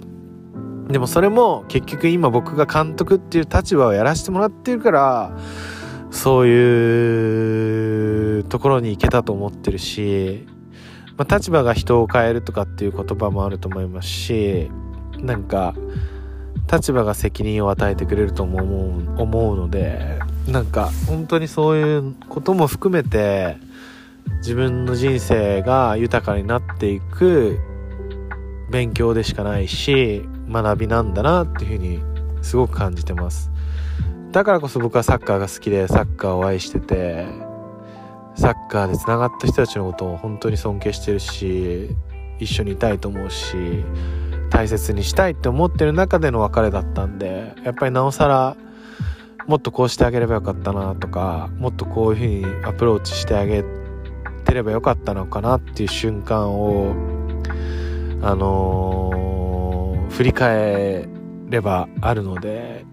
[0.89, 5.37] でもそれも結局今僕が監督っていう立場をやらせてもらってるから
[6.11, 10.49] そういうところに行けたと思ってるし、
[11.17, 14.69] まあ、立場が人を変えるとかっていう言葉もあると思いますし
[15.19, 15.75] なんか
[16.71, 20.19] 立場が責任を与えてくれると思う思うので
[20.49, 23.57] なんか本当にそういうことも含めて
[24.41, 27.59] 自分の人生が豊かになっていく
[28.71, 32.01] 勉強でしかないし学びなんだなっていうふうに
[32.43, 33.51] すごく感じてます。
[34.33, 37.27] だからこそ僕はサッカーが好きでサッカーを愛してて
[38.37, 41.97] サッカーでつながった人たちのことを本当に尊敬してるし
[42.39, 43.57] 一緒にいたいと思うし
[44.51, 48.57] 大切にしたいって思ってる中での別れだったんでやっぱりなおさら
[49.49, 53.65] もっとこうしてあげればよかったなとかもっとこういう風にアプローチしてあげ
[54.41, 56.95] てればよかったのかなっていう瞬間を
[58.23, 61.09] あのー、振り返
[61.49, 62.85] ればあるので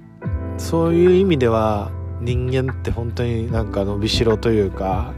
[0.58, 1.92] そういう意味では
[2.22, 5.14] 人間って本当になんか伸びしろというか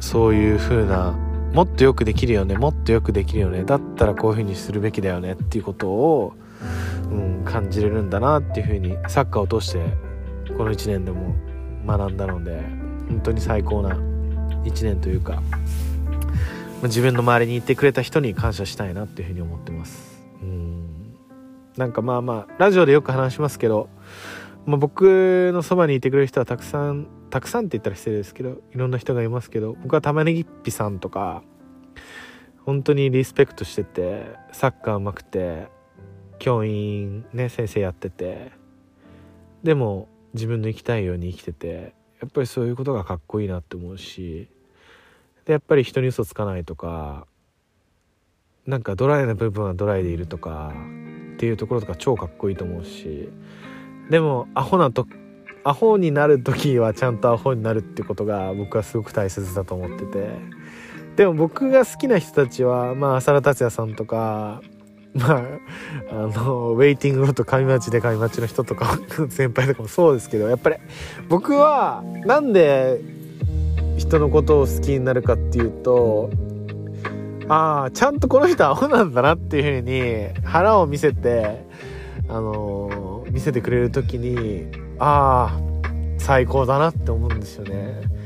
[0.00, 1.12] そういう風な
[1.52, 6.34] もっとよくできるよねもっとよくできるよねだったらこういう風にするべきだよねっていうことを、
[7.10, 9.80] うん、感じれるんだなっていう風にサッカーを通して
[10.56, 11.34] この1年でも
[11.86, 12.60] 学んだので
[13.08, 14.15] 本当に最高な
[14.70, 15.42] 1年というか
[16.82, 20.22] 自分の周りにいてくれた人に感謝したいなっていう風に思ってます。
[20.42, 21.14] うん。
[21.76, 23.88] なんかまあまあラジオでよく話しますけど、
[24.66, 31.42] まあ、僕のそばにいてくれる人はたくさんたくさんって言ったら失礼ですけどいろんな人がいますけど僕は玉ねぎっぴさんとか
[32.64, 35.68] 本当にリスペクトしててサッカーうまくて
[36.38, 38.52] 教員ね先生やってて
[39.62, 44.48] でも自分の生きたいように生きててやっぱりそういうことがかっこいいなって思うし
[45.46, 47.26] でやっぱり人に嘘つかないとか
[48.66, 50.72] なんかドライな部分はドライでいるとか
[51.34, 53.30] っていうところとか超かっこいいと思うし
[54.10, 55.06] でもアホなと
[55.64, 60.28] アホになる時はちゃんとアホになるってことが僕はすごく大切だと思ってて。
[61.16, 64.60] でも僕が好きな人たちはまあ浅田達也さんとか
[65.16, 65.42] まあ、
[66.10, 68.98] あの、ウェイティングロード上町で上町の人とか、
[69.30, 70.76] 先輩とかもそうですけど、やっぱり
[71.28, 73.00] 僕はなんで
[74.06, 76.30] 人のことを好きになるかっていうと、
[77.48, 81.64] ああ、ちゃんとこの人アホなんだなっていう風に腹を見せて、
[82.28, 84.66] あの見せてくれる時に、
[84.98, 85.60] ああ、
[86.18, 88.16] 最高だなって思うんですよね。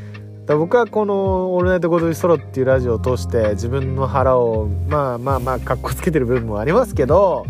[0.47, 7.47] だ僕はこの「オールナイトゴドイソロ」っていうラジオを通して自分の腹をまあまあまあかっこつけてる部分もありますけど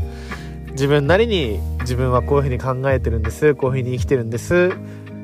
[0.73, 4.73] 自分なりに自分はこういうふうに考えてるんですこういうふうに生きてるんです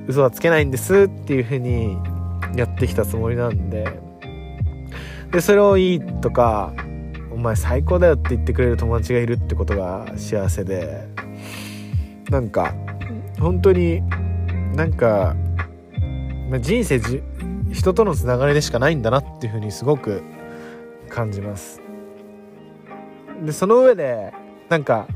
[0.08, 1.98] 嘘はつけないんですっていうふうに
[2.56, 4.00] やってきたつもりなんで。
[5.30, 6.72] でそれをいいとか
[7.30, 11.08] お前最高だよって言ってくれる友達がいるってことが幸せで。
[12.30, 12.74] なんか
[13.38, 14.02] 本当に
[14.74, 15.36] なんか、
[16.50, 17.22] まあ、人生じ
[17.72, 20.22] 人とのつながりでしかないんだなっていうふうにすごく
[21.08, 21.80] 感じます。
[23.44, 24.32] でその上で
[24.68, 25.06] なんか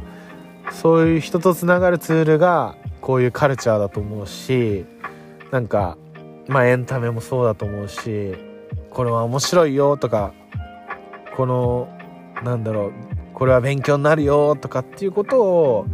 [0.71, 4.85] そういう人とつながるツールがこういうカルチャーだと思うし
[5.51, 5.97] なんか
[6.51, 8.35] まあエンタメもそうだと思うし
[8.91, 10.35] これは面白いよとか
[11.37, 11.89] この
[12.45, 12.93] なんだろう
[13.33, 15.87] これは勉強になるよとかっていうことを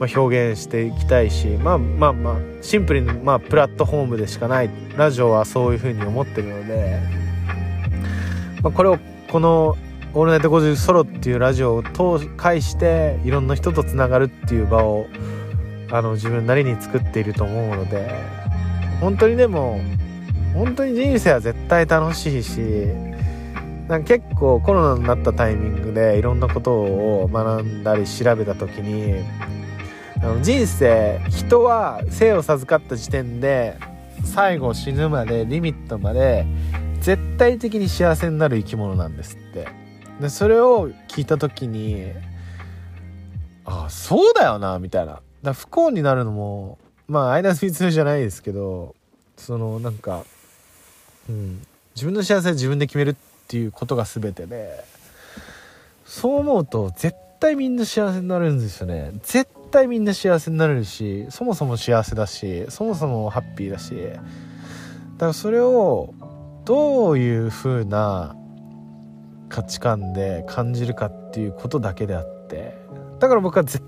[0.00, 6.98] まあ、表現していきたいしまあまあまあシンプルにまあプラットフォームでしかないラジオはそういうふうに思ってるので、
[8.62, 8.98] まあ、これを
[9.30, 9.76] この
[10.14, 15.06] 「オールナイト50ソロ」っていうラジオを通介していろんな人とつながるっていう場を
[15.92, 18.08] あの自分なりに作っていると思うので
[19.00, 19.80] 本当にでも
[20.54, 22.60] 本当に人生は絶対楽しいし
[23.88, 29.24] なんか結構コロナになったタイミングでいろんなことを学んだり調べた時に
[30.22, 33.76] あの人生人は生を授かった時点で
[34.24, 36.46] 最後死ぬまでリミットまで
[37.00, 39.66] 絶対的に幸せになる生き物なんですって。
[40.20, 42.12] でそれを聞いた時に
[43.64, 45.20] ああそうだよなみたいな。
[45.42, 46.78] だ不幸になるのも
[47.10, 48.94] まあ間光じゃないですけど
[49.36, 50.24] そのなんか、
[51.28, 53.14] うん、自分の幸せは自分で決めるっ
[53.48, 54.84] ていうことが全てで
[56.06, 59.10] そう思うと絶対みんな幸せになるんですよね。
[59.24, 63.94] 絶対みんな幸せになれるしそもそも幸せだしそもそもハッピーだし。
[63.96, 66.14] だからそれを
[66.64, 68.36] どういう風な
[69.48, 72.78] 価値観で感じるかっていうことだけであって。
[73.18, 73.82] だから僕は絶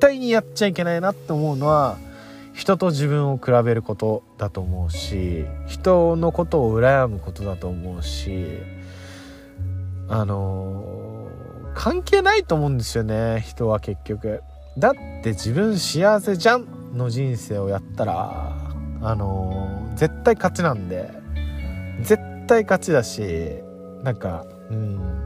[0.00, 1.96] 対にやっちゃいけないなって思うのは
[2.52, 8.58] 人と自分を比べることだと思うし人のことを羨むことだと思うし
[10.08, 14.42] あのー、関係ないと思うんですよね人は結局。
[14.78, 14.92] だっ
[15.22, 18.54] て自分幸せじゃんの人生をやったら
[19.00, 21.10] あのー、絶対勝ちなんで
[22.02, 23.22] 絶対勝ちだし
[24.02, 25.22] なんかうん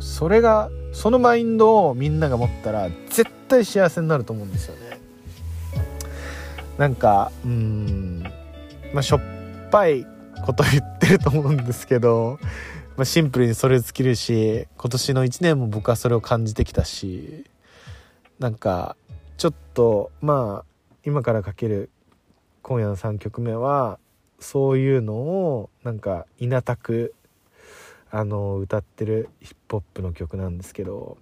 [0.00, 4.83] それがそのマインドをみんなが持ったら絶対幸せになると思うんですよね。
[6.78, 8.22] なんかうん
[8.92, 9.20] まあしょっ
[9.70, 10.06] ぱい
[10.44, 12.38] こと言ってると思うんですけど、
[12.96, 17.44] まあ、シンプルにそれ尽きるし今年の1年も僕はそれを感じてきたし
[18.38, 18.96] なんか
[19.36, 21.90] ちょっとまあ今からかける
[22.62, 23.98] 今夜の3曲目は
[24.40, 27.14] そういうのをなんか稲たく
[28.10, 31.18] あの歌ってるヒップホップの曲なんですけど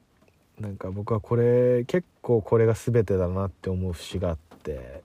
[0.60, 5.01] なんか僕はこれ結構これが全てだなって思う節があって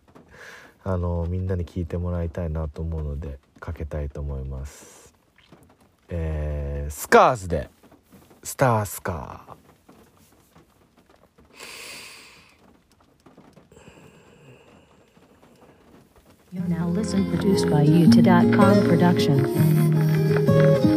[0.87, 5.13] あのみんなに聞いてもらいたいなと思うのでかけたいと思います。
[6.07, 7.69] えー、スカーズで
[8.41, 16.53] スタースカー。
[16.53, 20.96] You're now listen produced by yuta.com production.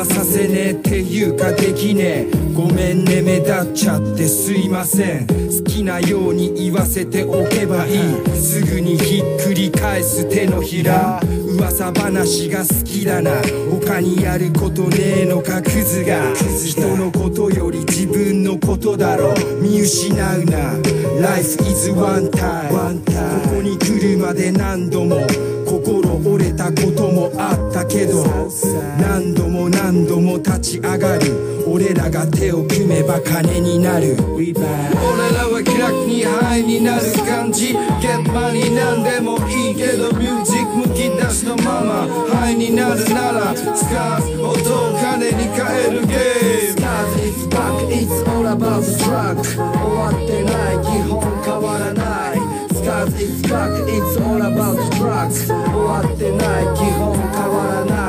[0.00, 2.30] はさせねえっていうかできねえ。
[2.54, 5.26] ごめんね目立っちゃってすいません。
[5.26, 5.34] 好
[5.70, 8.30] きなように言わせておけばいい。
[8.34, 11.20] すぐにひっくり返す手のひら。
[11.50, 13.30] 噂話が好きだな。
[13.70, 16.32] 他にやることねえのかクズが。
[16.64, 20.76] 人のことより自分のことだろ見失うな。
[21.20, 25.16] Life is one time ここに来るまで何度も
[26.84, 28.24] こともあったけど
[28.98, 34.16] 何度も何度も立ち上がる俺らが手を組めば金になる。
[34.26, 37.76] 俺らは気楽にハイになる感じ。
[38.00, 45.60] Get money なんでもいいけどミュージックむき出しのままハイになるならスカーズ音を金に変
[45.94, 46.80] えるゲーム。
[46.80, 52.69] Scars it's back it's all about the drug 終わってない基本変わらない。
[52.79, 55.53] Scars it's back it's all about the drugs 終
[55.83, 58.08] わってない基本変わらな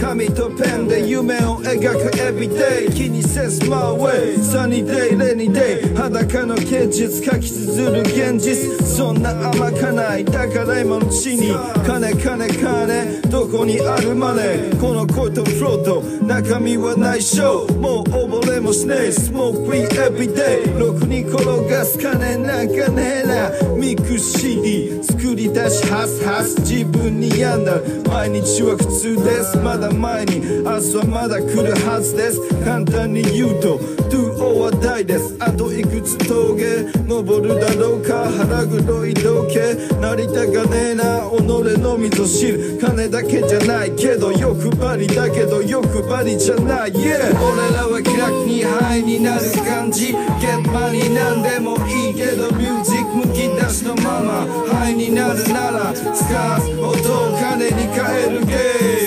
[0.00, 8.78] 紙とペンで夢を描く everyday 気にせず my way サニーデイレニーデイ裸の現実書き綴る現実。
[8.86, 11.52] そんな甘かないだから今の地に。
[11.84, 13.22] 金金金。
[13.30, 16.02] どこにあるマネーこの声とフロート。
[16.24, 17.66] 中身は内緒。
[17.78, 23.74] もう溺れもしねえ Smoke weed everyday ろくに転がす金なんかねえな。
[23.76, 26.60] ミックス CD 作り出しハスハス。
[26.60, 27.80] 自分に病んだ。
[28.08, 29.56] 毎日は苦痛です。
[29.58, 32.40] まだ前に明日はまだ来るはずです。
[32.64, 33.78] 簡単に言うと
[34.08, 35.36] Do or die です。
[35.40, 38.30] あといくつ峠登るだろうか？
[38.30, 39.74] 腹黒い時計。
[40.00, 41.28] なりたがねえな。
[41.28, 41.42] 己
[41.80, 42.78] のみぞ知る。
[42.80, 46.92] 金だけじゃないけど欲張りだけど欲張りじゃない。
[46.92, 47.34] Yeah!
[47.36, 50.14] 俺らは気楽にハイになる感じ。
[50.40, 58.54] Get money なんでもいいけどミュージックむき出しのままハイになるならスカーズ音を金に変えるゲ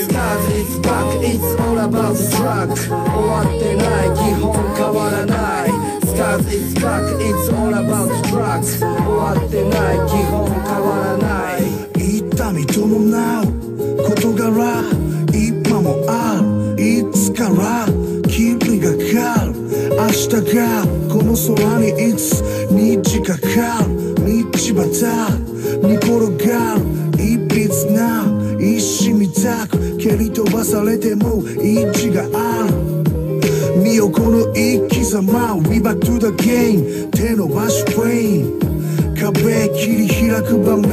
[0.05, 0.10] ーム。
[0.31, 2.89] Scars it's back it's all about the drug 終
[3.27, 5.35] わってない基本変わらな
[5.67, 5.69] い。
[6.07, 11.27] Scars it's back it's all about the drugs 終わってない基本変わらな
[11.57, 11.61] い。
[11.97, 13.45] 痛み伴う
[14.15, 14.47] 事柄
[15.33, 16.81] 今もある。
[16.81, 17.85] いつから
[18.29, 19.51] 霧がかる。
[19.97, 23.91] 明日がこの空にいつ虹かかる。
[24.15, 25.03] 道端
[25.83, 26.09] に転
[26.47, 26.79] がる。
[27.21, 28.23] いびつな
[28.59, 29.90] 石みたく。
[30.01, 32.73] 蹴り飛ばされても意地がある。
[33.83, 38.59] 身をこの生き様 We back to the game 手伸ばしフレイン
[39.13, 40.90] 壁切り開く場面。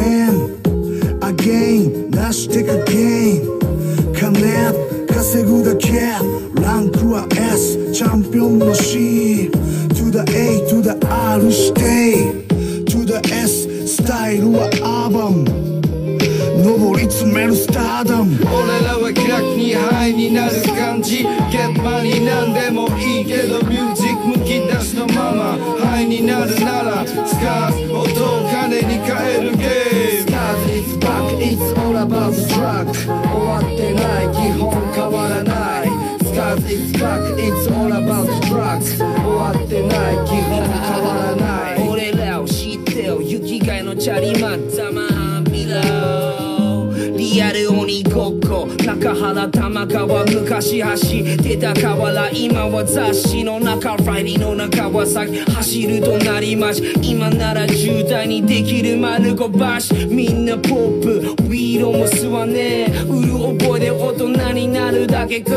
[36.80, 38.98] It's back, it's all about drugs.
[38.98, 41.88] 終わってない基本変わらない。
[41.88, 43.20] 俺らを知ってよ。
[43.20, 46.94] 雪えのチャリマンざまみろ。
[47.16, 48.68] リアル鬼ごっこ。
[48.86, 52.30] 中原玉川昔走ってた河原。
[52.30, 53.96] 今は雑誌の中。
[53.96, 60.06] ファイリーの中はさ走るとなりまし今なら渋滞にできる丸ごばし。
[60.06, 61.18] みんなポップ。
[61.42, 63.02] ウィーロも吸わねえ。
[63.08, 65.40] 売る覚えで大人になるだけ。
[65.40, 65.50] か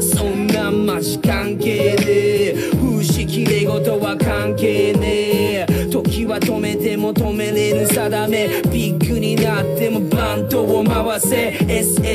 [0.00, 0.49] そん
[0.92, 5.88] マジ関係ねえ風刺きれ事は関係ねえ。
[5.88, 8.48] 時は止めても止めれぬ定め。
[8.72, 11.50] ビッグになってもバントを回せ。
[11.60, 12.10] SSCCAAR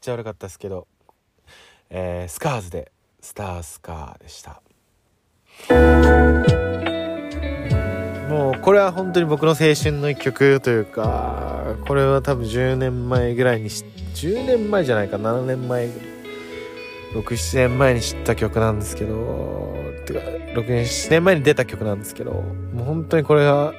[0.00, 0.86] ちゃ悪かったですけど
[1.90, 2.90] えースカーズで
[3.20, 4.62] 「スタースカー」でした。
[8.30, 13.84] もうこれは本当に僕の青春の一曲というかこれは多分10年前ぐらいにし
[14.14, 15.88] 10年前じゃないか7年前
[17.14, 19.74] 67年前に知った曲なんですけど
[20.06, 20.20] てか
[20.60, 23.72] 67年前に出た曲なんですけどもう本当にこれが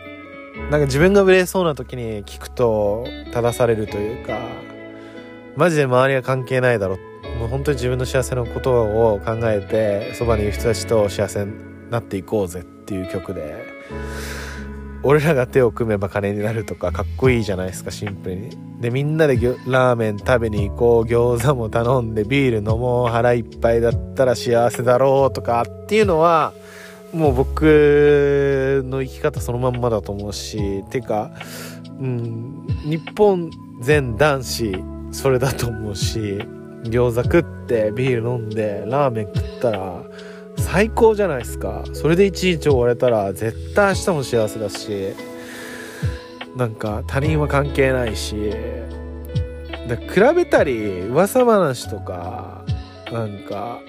[0.69, 4.38] なんか自分がブレそうな時に聞くと正されるというか
[5.56, 6.97] マジで周りは関係ないだろ。
[7.39, 8.84] もう本当に自分の幸せのこと
[9.14, 13.66] を考えてそばにいる人たちと幸せになっていこうぜっていう曲で
[15.04, 18.58] 俺らが手を組めば金になるとかかっこいいじゃないですかシンプルに。
[18.80, 26.54] でみんなでラーメン食べに行こう餃子も頼んでビール飲もう腹いっぱいだったら幸せだろうとかっていうのは
[27.14, 31.32] もう僕の生き方そのまんまだと思うしてか、
[31.99, 34.76] うん、日本全男子
[35.12, 36.39] それだと思うし
[36.84, 40.03] 餃子食ってビール飲んでラーメン食ったら
[40.57, 41.84] 最高じゃないですか。
[41.93, 45.14] それで一日終われたら絶対明日も幸せだし
[46.55, 48.51] なんか他人は関係ないし
[49.88, 52.64] だ比べたり噂話とか
[53.12, 53.80] なんか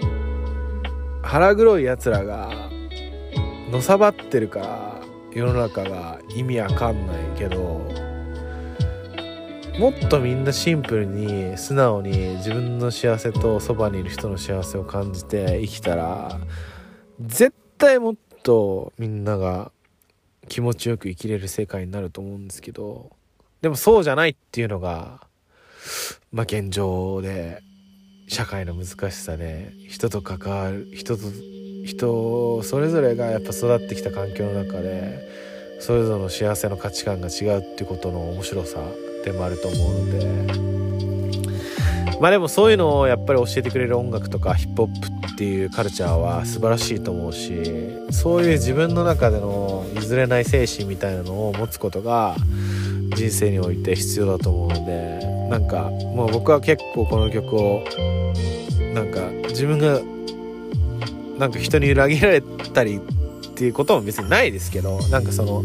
[1.23, 2.51] 腹黒いやつらが
[3.71, 5.01] のさばってるから
[5.33, 8.12] 世の中が意味わかんないけど
[9.79, 16.39] もっとみんなシンプルに素直に自分の幸せとそばにいる人の幸せを感じて生きたら
[17.21, 19.73] 絶対もっとみんなが
[20.49, 23.11] 気持ちよく生きれる世界になると思うんですけど
[23.63, 25.27] でもそうじゃないっていうのが
[26.33, 27.63] まあ現状で
[28.29, 31.23] 社会の難しさで人と関わる人と
[31.85, 35.29] 人それぞれがやっぱ育ってきた環境の中で
[35.81, 38.79] それぞれの幸せの価値観が違うってことの面白さ。
[39.25, 40.63] でもあると思うので。
[42.21, 47.65] まあでもそういうのをやっぱり教えてくれる音楽とかヒップホップっていうカルチャーは素晴らしいと思うし
[48.13, 52.37] そういう自分の中での譲れない精神みたいなのを持つことが
[53.17, 55.33] 人生において必要だと思うので。
[55.53, 57.85] なんかもう僕は結構この曲を
[58.95, 60.01] なんか自分が
[61.39, 63.01] なんか人に裏切られたりっ
[63.55, 65.63] ていうことも別にないですけどなんかその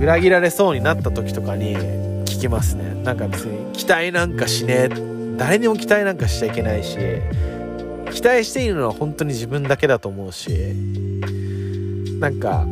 [0.00, 1.76] 裏切られそうになった時とかに
[2.24, 2.94] 聞きますね。
[3.02, 5.36] なんか別に期待なんかしねえ。
[5.38, 6.98] 誰にも期待なんかしちゃいけないし。
[8.12, 10.50] 期待しているのは本当に自分だけだと思うし。
[12.20, 12.66] なんか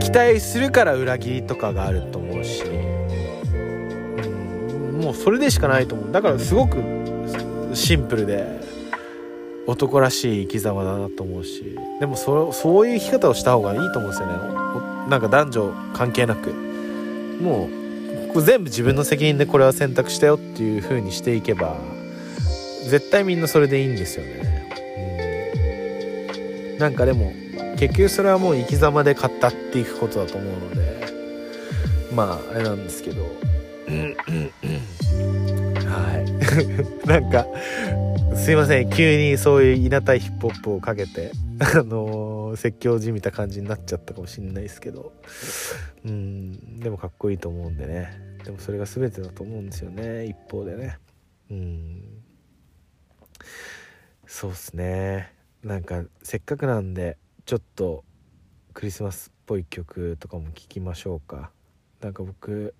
[0.00, 2.68] 期待するから裏切りとかがあると思うし、う
[4.96, 6.12] ん、もうそれでしかないと思う。
[6.12, 6.82] だからすごく
[7.74, 8.60] シンプルで。
[9.66, 11.78] 男らしい生き様だなと思うし。
[12.00, 14.32] でもそそういう生き方をした方がいいと思うんですよね。
[15.10, 16.52] なんか男女関係なく
[17.42, 17.68] も
[18.32, 21.76] う全部自分の責任でこれは選択したよっていう風にしていけば
[22.88, 24.68] 絶対みんなそれでいいんですよね、
[26.72, 27.32] うん、なんかでも
[27.76, 29.30] 結局それはもう生き様で語っ
[29.72, 31.00] ていくことだと思うので
[32.14, 33.22] まああれなんですけど。
[35.90, 36.30] はい。
[37.06, 37.46] なんか
[38.36, 38.90] すいません。
[38.90, 41.32] 急にそういういなたいヒップホップをかけて。
[41.62, 45.12] あの説教じみた感じになっちゃったかもしれないですけど。
[46.04, 48.38] うんでもかっこいいと思うんでね。
[48.44, 50.98] でもそれが全てだと思うんですよね一方でね。
[51.50, 52.22] うん。
[54.26, 55.34] そうっすね。
[55.62, 58.04] なんかせっかくなんでちょっと
[58.72, 61.50] クリスマスっぽい曲とかも聴きましょうか。
[62.00, 62.74] なんか僕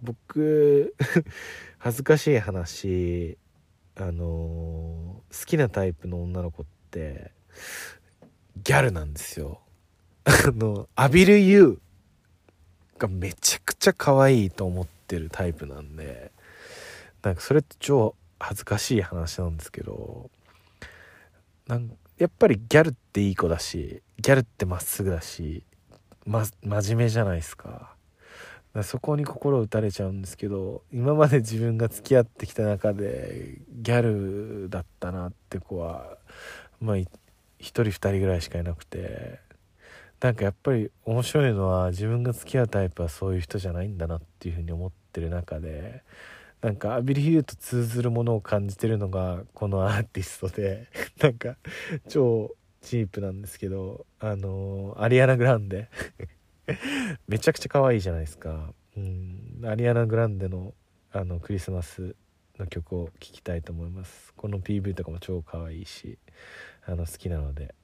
[0.00, 0.94] 僕
[1.76, 3.36] 恥ずかしい話
[3.96, 7.35] あのー好きなタイプの女の子って
[8.62, 9.60] ギャルなんですよ。
[10.24, 16.32] あのアビル・ユーがめちゃくちゃ可愛いと思ってるタイプなんで
[17.22, 20.30] なんかそれって超恥ずかしい話なんですけど
[21.68, 25.62] なんやっぱりギャルっていい子だしギャルってまっすぐだし、
[26.24, 27.94] ま、真面目じゃないですか。
[28.82, 36.18] そこに心打たれちゃうんですけど今まで自分が付き合ってきた中でギャルだったなって子は
[36.78, 36.96] まあ
[37.70, 39.40] 人二人ぐらいしかいなくて
[40.20, 46.02] なんかやっぱり面白いのは自分が付き合うタイプはそういう人じゃないんだなっていうふうに思ってる中で
[46.62, 50.88] なんかアビリヒューと通ずるものを感じてるのがこのアーティストで
[51.20, 51.56] なんか
[52.08, 55.88] 超チープなんですけどあのアリアナ・グランデ。
[57.28, 58.72] めちゃくちゃ可愛いじゃないですか。
[58.96, 60.74] うんアリアナ・グランデの
[61.12, 62.16] あのクリスマス
[62.58, 64.32] の曲を聴きたいと思います。
[64.36, 66.18] この PV とかも超可愛いし。
[66.86, 67.74] あの好きなので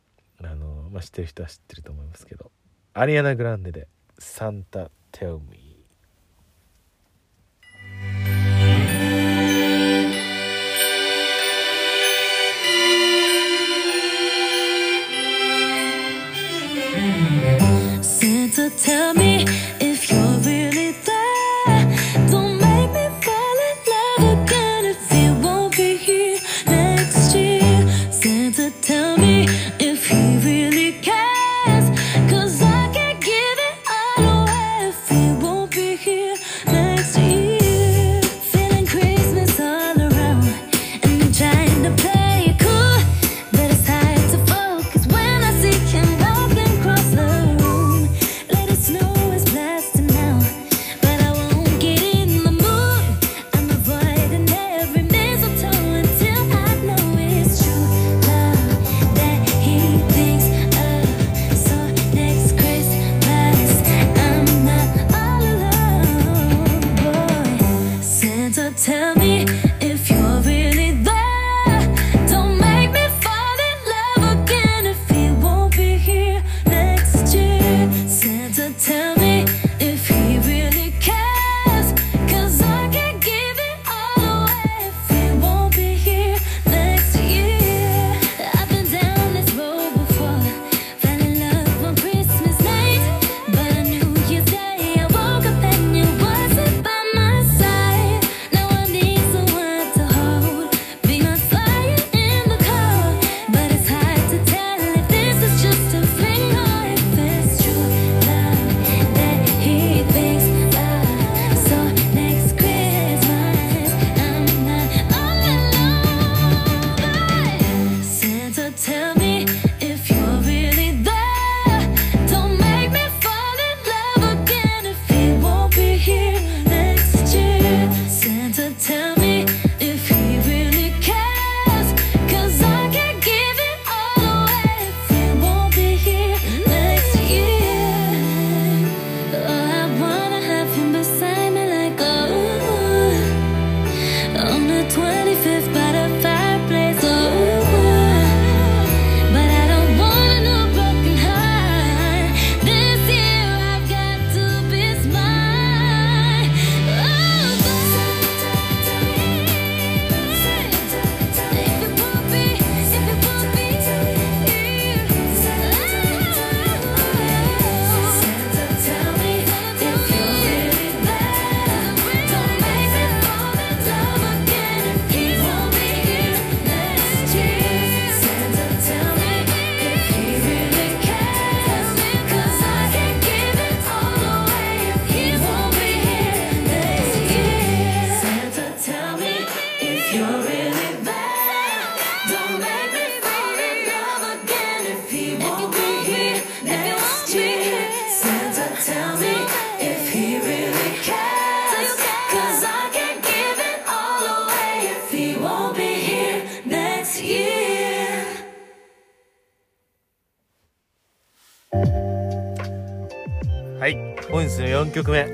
[0.40, 2.50] あの、まあ、知ってる人は知ってると思いますけど
[2.94, 3.88] アリアナ・グランデで
[4.18, 5.61] 「サンタ・テオミ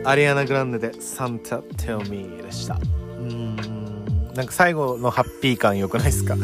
[0.09, 2.79] アリアナ・グランデで「サンタ・テルミー」でした。
[3.19, 3.57] うん。
[4.35, 6.35] なんか最後のハッピー感良くないですか？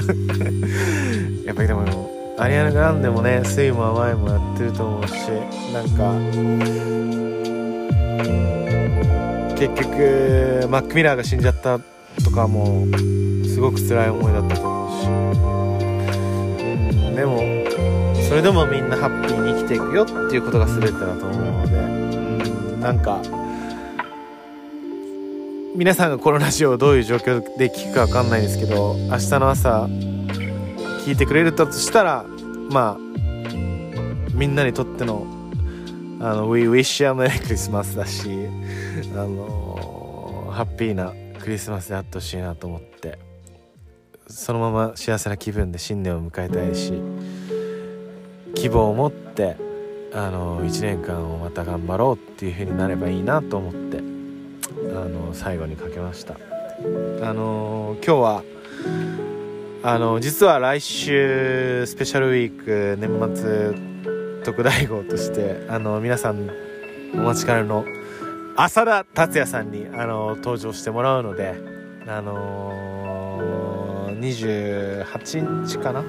[1.47, 5.13] やっぱりでもアリアナ・グランデもね「酸いも甘いもやってると思うし
[5.73, 6.13] なんか
[9.57, 11.79] 結局マック・ミラーが死んじゃった
[12.23, 12.87] とかも
[13.47, 15.05] すごく辛い思いだったと思うし。
[15.07, 15.09] う
[17.13, 17.17] ん。
[17.17, 17.39] でも
[18.29, 21.79] それでもみんなハッピーに生きていくよっていうことが全てだと思うのでう
[22.77, 22.81] ん。
[22.81, 23.21] なんか
[25.77, 29.87] 皆さんがこのラジオをどういう状況で聞くか分かんないですけど明日の朝
[31.05, 32.25] 聞いてくれるとしたら
[32.71, 32.99] まあ
[34.33, 35.27] みんなにとっての
[36.21, 38.31] あの We wish you a Merry Christmas だし
[39.15, 43.19] あのハッピーなクリスマスであってほしいなと思って
[44.29, 46.93] そのまま幸せな気分で新年を迎えたいし
[48.55, 49.57] 希望を持って
[50.13, 54.04] あの1年間をまた頑張ろうっていう風になればいいなと思って
[55.09, 56.35] の最後にかけました。
[56.35, 58.43] あの今日は
[59.83, 66.51] あの実は来週スペシャルウィーク年末特大号としてあの皆さん
[67.15, 67.85] お待ちかねの
[68.57, 71.55] 浅田達也さんにあの登場してもらうので
[72.07, 76.03] あのー、28日かな？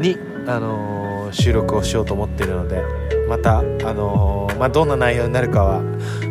[0.00, 0.16] に、
[0.46, 2.82] あのー収録をしようと思っているので
[3.28, 5.78] また、あのーまあ、どんな内容になるかは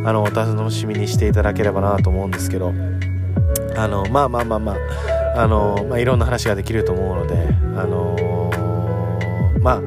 [0.06, 2.74] あのお楽しみにしていただければなと思うんですけど
[3.76, 4.78] あのまあまあまあまあ
[5.36, 7.36] あのまあ、いろんな話ができると思うので
[7.76, 9.82] あのーま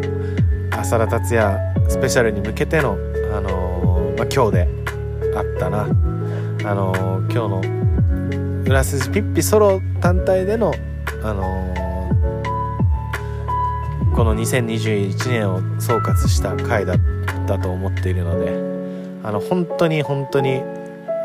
[0.73, 1.57] あ浅田達也
[1.89, 2.99] スペシャルに向けての
[3.33, 4.69] あのまあ、今日で
[5.37, 5.83] あったな。
[5.83, 10.73] あのー今日の裏筋ピッピソロ単体での
[11.23, 11.73] あの
[14.17, 16.97] この2021年を総括した回だっ
[17.47, 18.51] たと思っているので
[19.23, 20.63] あの本当に本当に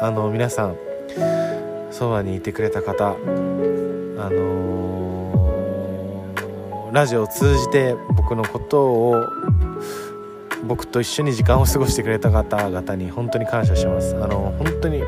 [0.01, 0.75] あの皆さん
[1.89, 3.15] そばにいてくれた方あ
[4.29, 4.71] のー
[6.91, 9.25] ラジオを通じて僕のことを
[10.65, 14.13] 僕と一緒に時間を過ごしてくれた方々に本当に感謝します。
[14.15, 15.01] あの本当に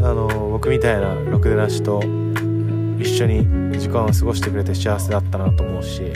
[0.00, 2.00] あの僕みたいなろくでなしと
[2.98, 6.12] 一緒に時間を過ごしてくれて幸せだったなと思うし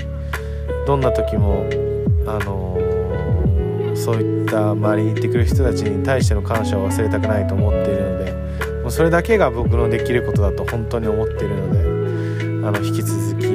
[0.86, 1.66] どんな時も
[2.26, 2.78] あの
[3.94, 8.32] そういった周りにいてくる人たちに対しての感謝を忘れたくないと思っているので
[8.82, 11.80] もうそれだけが僕のできることだと本当に思っているので
[12.66, 13.46] あの引き続き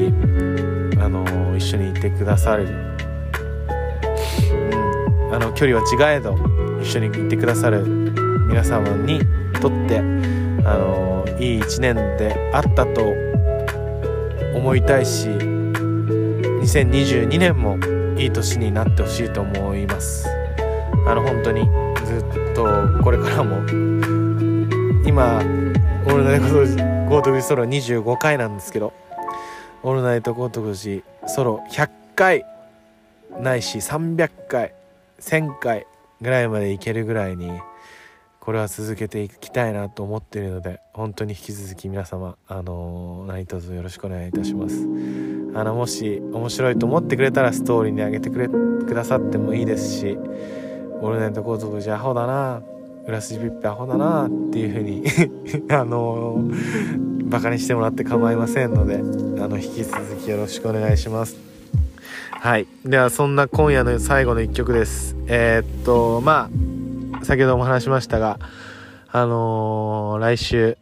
[1.00, 2.68] あの一緒にいてくださる、う
[5.30, 6.38] ん、あの距離は違えど
[6.82, 8.08] 一緒にいてくださる。
[8.48, 9.20] 皆様に
[9.62, 13.14] とってあのいい一年であったと
[14.56, 15.28] 思いたいし
[16.68, 17.78] 2022年も
[18.18, 20.28] いい年になってほしいと思います。
[21.08, 21.62] あの本当に
[22.06, 22.66] ずっと
[23.02, 23.66] これからも
[25.06, 25.38] 今
[26.06, 26.48] 「オールナイト
[27.10, 28.92] ゴートグジソロ」25回なんですけど
[29.82, 32.44] 「オールナイトゴートグジソロ」100回
[33.40, 34.74] ないし300回
[35.22, 35.88] 1000回
[36.20, 37.50] ぐらいまでいけるぐらいに
[38.48, 44.88] これは続けていきたいなと思っているので本当に引き続き皆様あの何卒よろしくお願いいたします。
[45.54, 50.18] あのもし面白いと思ってくれたらストーリーに上げてくれくださってもいいですし
[51.02, 52.62] 「オールナイトゴートグジアホだな
[53.06, 55.04] 裏筋ピッペアホだな」っていう風に
[55.70, 56.40] あの
[57.26, 58.96] バカにしてもらって構いませんので
[59.44, 61.36] あの引き続きよろしくお願いします。
[62.32, 62.68] はい。
[62.86, 65.18] ではそんな今夜の最後の一曲です。
[65.28, 66.77] えーっとまあ
[67.28, 68.40] 先ほども話しましたが
[69.10, 70.78] あのー来週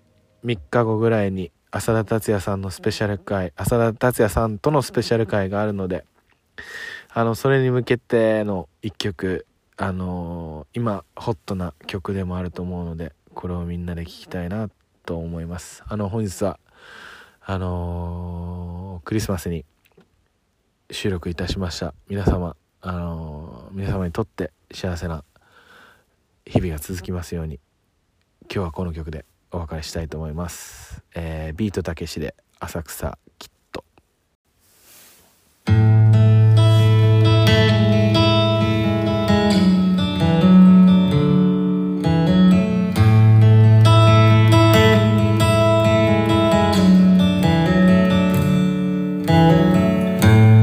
[0.45, 6.05] 3日後ぐらいに浅田達也さんのスペシャル回浅田達也さんとのスペシャル回があるので
[7.11, 14.69] あのそれに向けての一曲あのー今ホットな曲でもあると思うのでこれをみんなで聴きたいな
[15.03, 15.83] と思います。
[15.87, 16.59] あの本日は
[17.43, 19.65] あのークリスマスに
[20.91, 25.23] 収録いたしました皆様あのー皆様にとって幸せな
[26.47, 27.59] 日々が続きますように
[28.43, 33.83] 今日はこの曲でお別れしたいと思います、えービートたけしで浅草きっと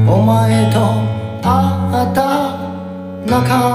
[0.07, 0.79] お前と
[1.41, 2.57] 会った
[3.29, 3.72] 中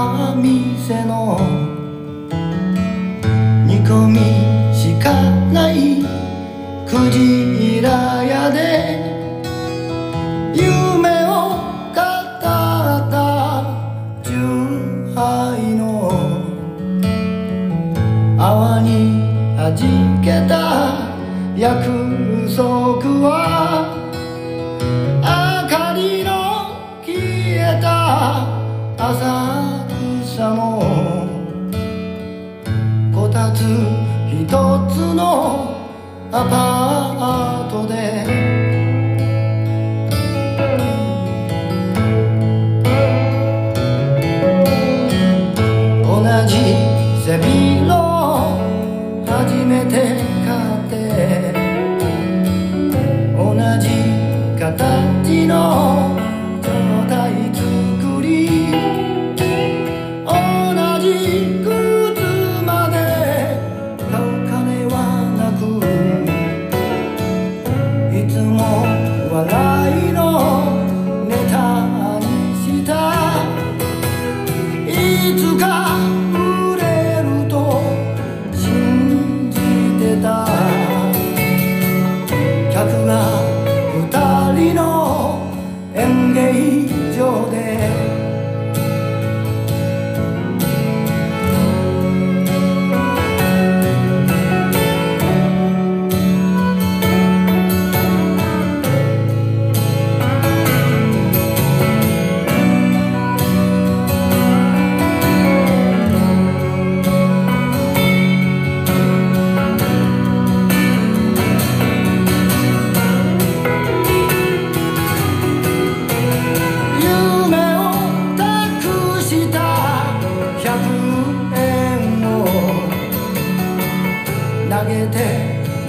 [124.85, 125.17] げて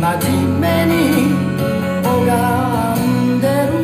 [0.00, 0.04] 真
[0.58, 0.94] 面目に
[2.02, 2.08] 拝
[3.00, 3.74] んでる。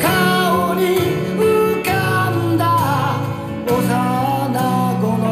[0.00, 0.82] 顔に
[1.36, 1.40] 浮
[1.84, 1.90] か
[2.30, 2.62] んだ
[3.66, 3.68] 幼
[5.00, 5.24] 子の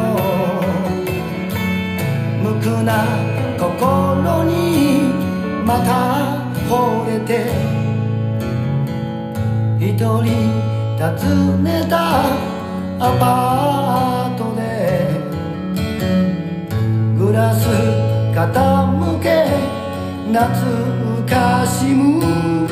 [2.43, 2.89] 無垢な
[3.57, 4.51] 心に
[5.65, 5.89] また
[6.69, 6.71] 惚
[7.07, 7.31] れて
[9.79, 10.05] 一人
[10.99, 11.05] 訪
[11.63, 11.95] ねた
[12.99, 14.26] アパート。
[17.37, 17.67] ラス
[18.33, 19.45] 傾け
[20.33, 22.67] 懐かしむ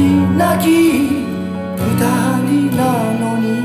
[0.00, 1.26] なき二
[2.46, 3.62] 人なのに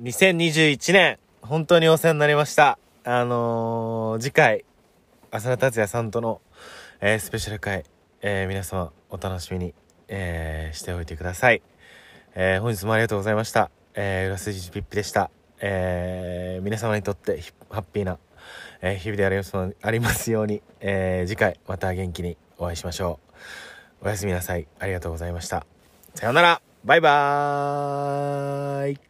[0.00, 2.78] 2021年、本当にお世話になりました。
[3.04, 4.64] あのー次回、
[5.30, 6.40] 浅田達也さんとの、
[7.00, 7.84] えースペシャル回、
[8.22, 9.72] えー皆様お楽しみに、
[10.08, 11.62] えーしておいてください。
[12.34, 13.70] えー本日もありがとうございました。
[13.94, 15.30] えー、裏筋ピッピでした。
[15.60, 18.18] えー皆様にとってハッピーな、
[18.80, 23.20] えー日々でありますありますように、えー次回また元気にお会いしましょ
[24.02, 24.06] う。
[24.06, 24.66] おやすみなさい。
[24.80, 25.66] ありがとうございました。
[26.16, 26.60] さようなら。
[26.84, 29.07] バイバーイ。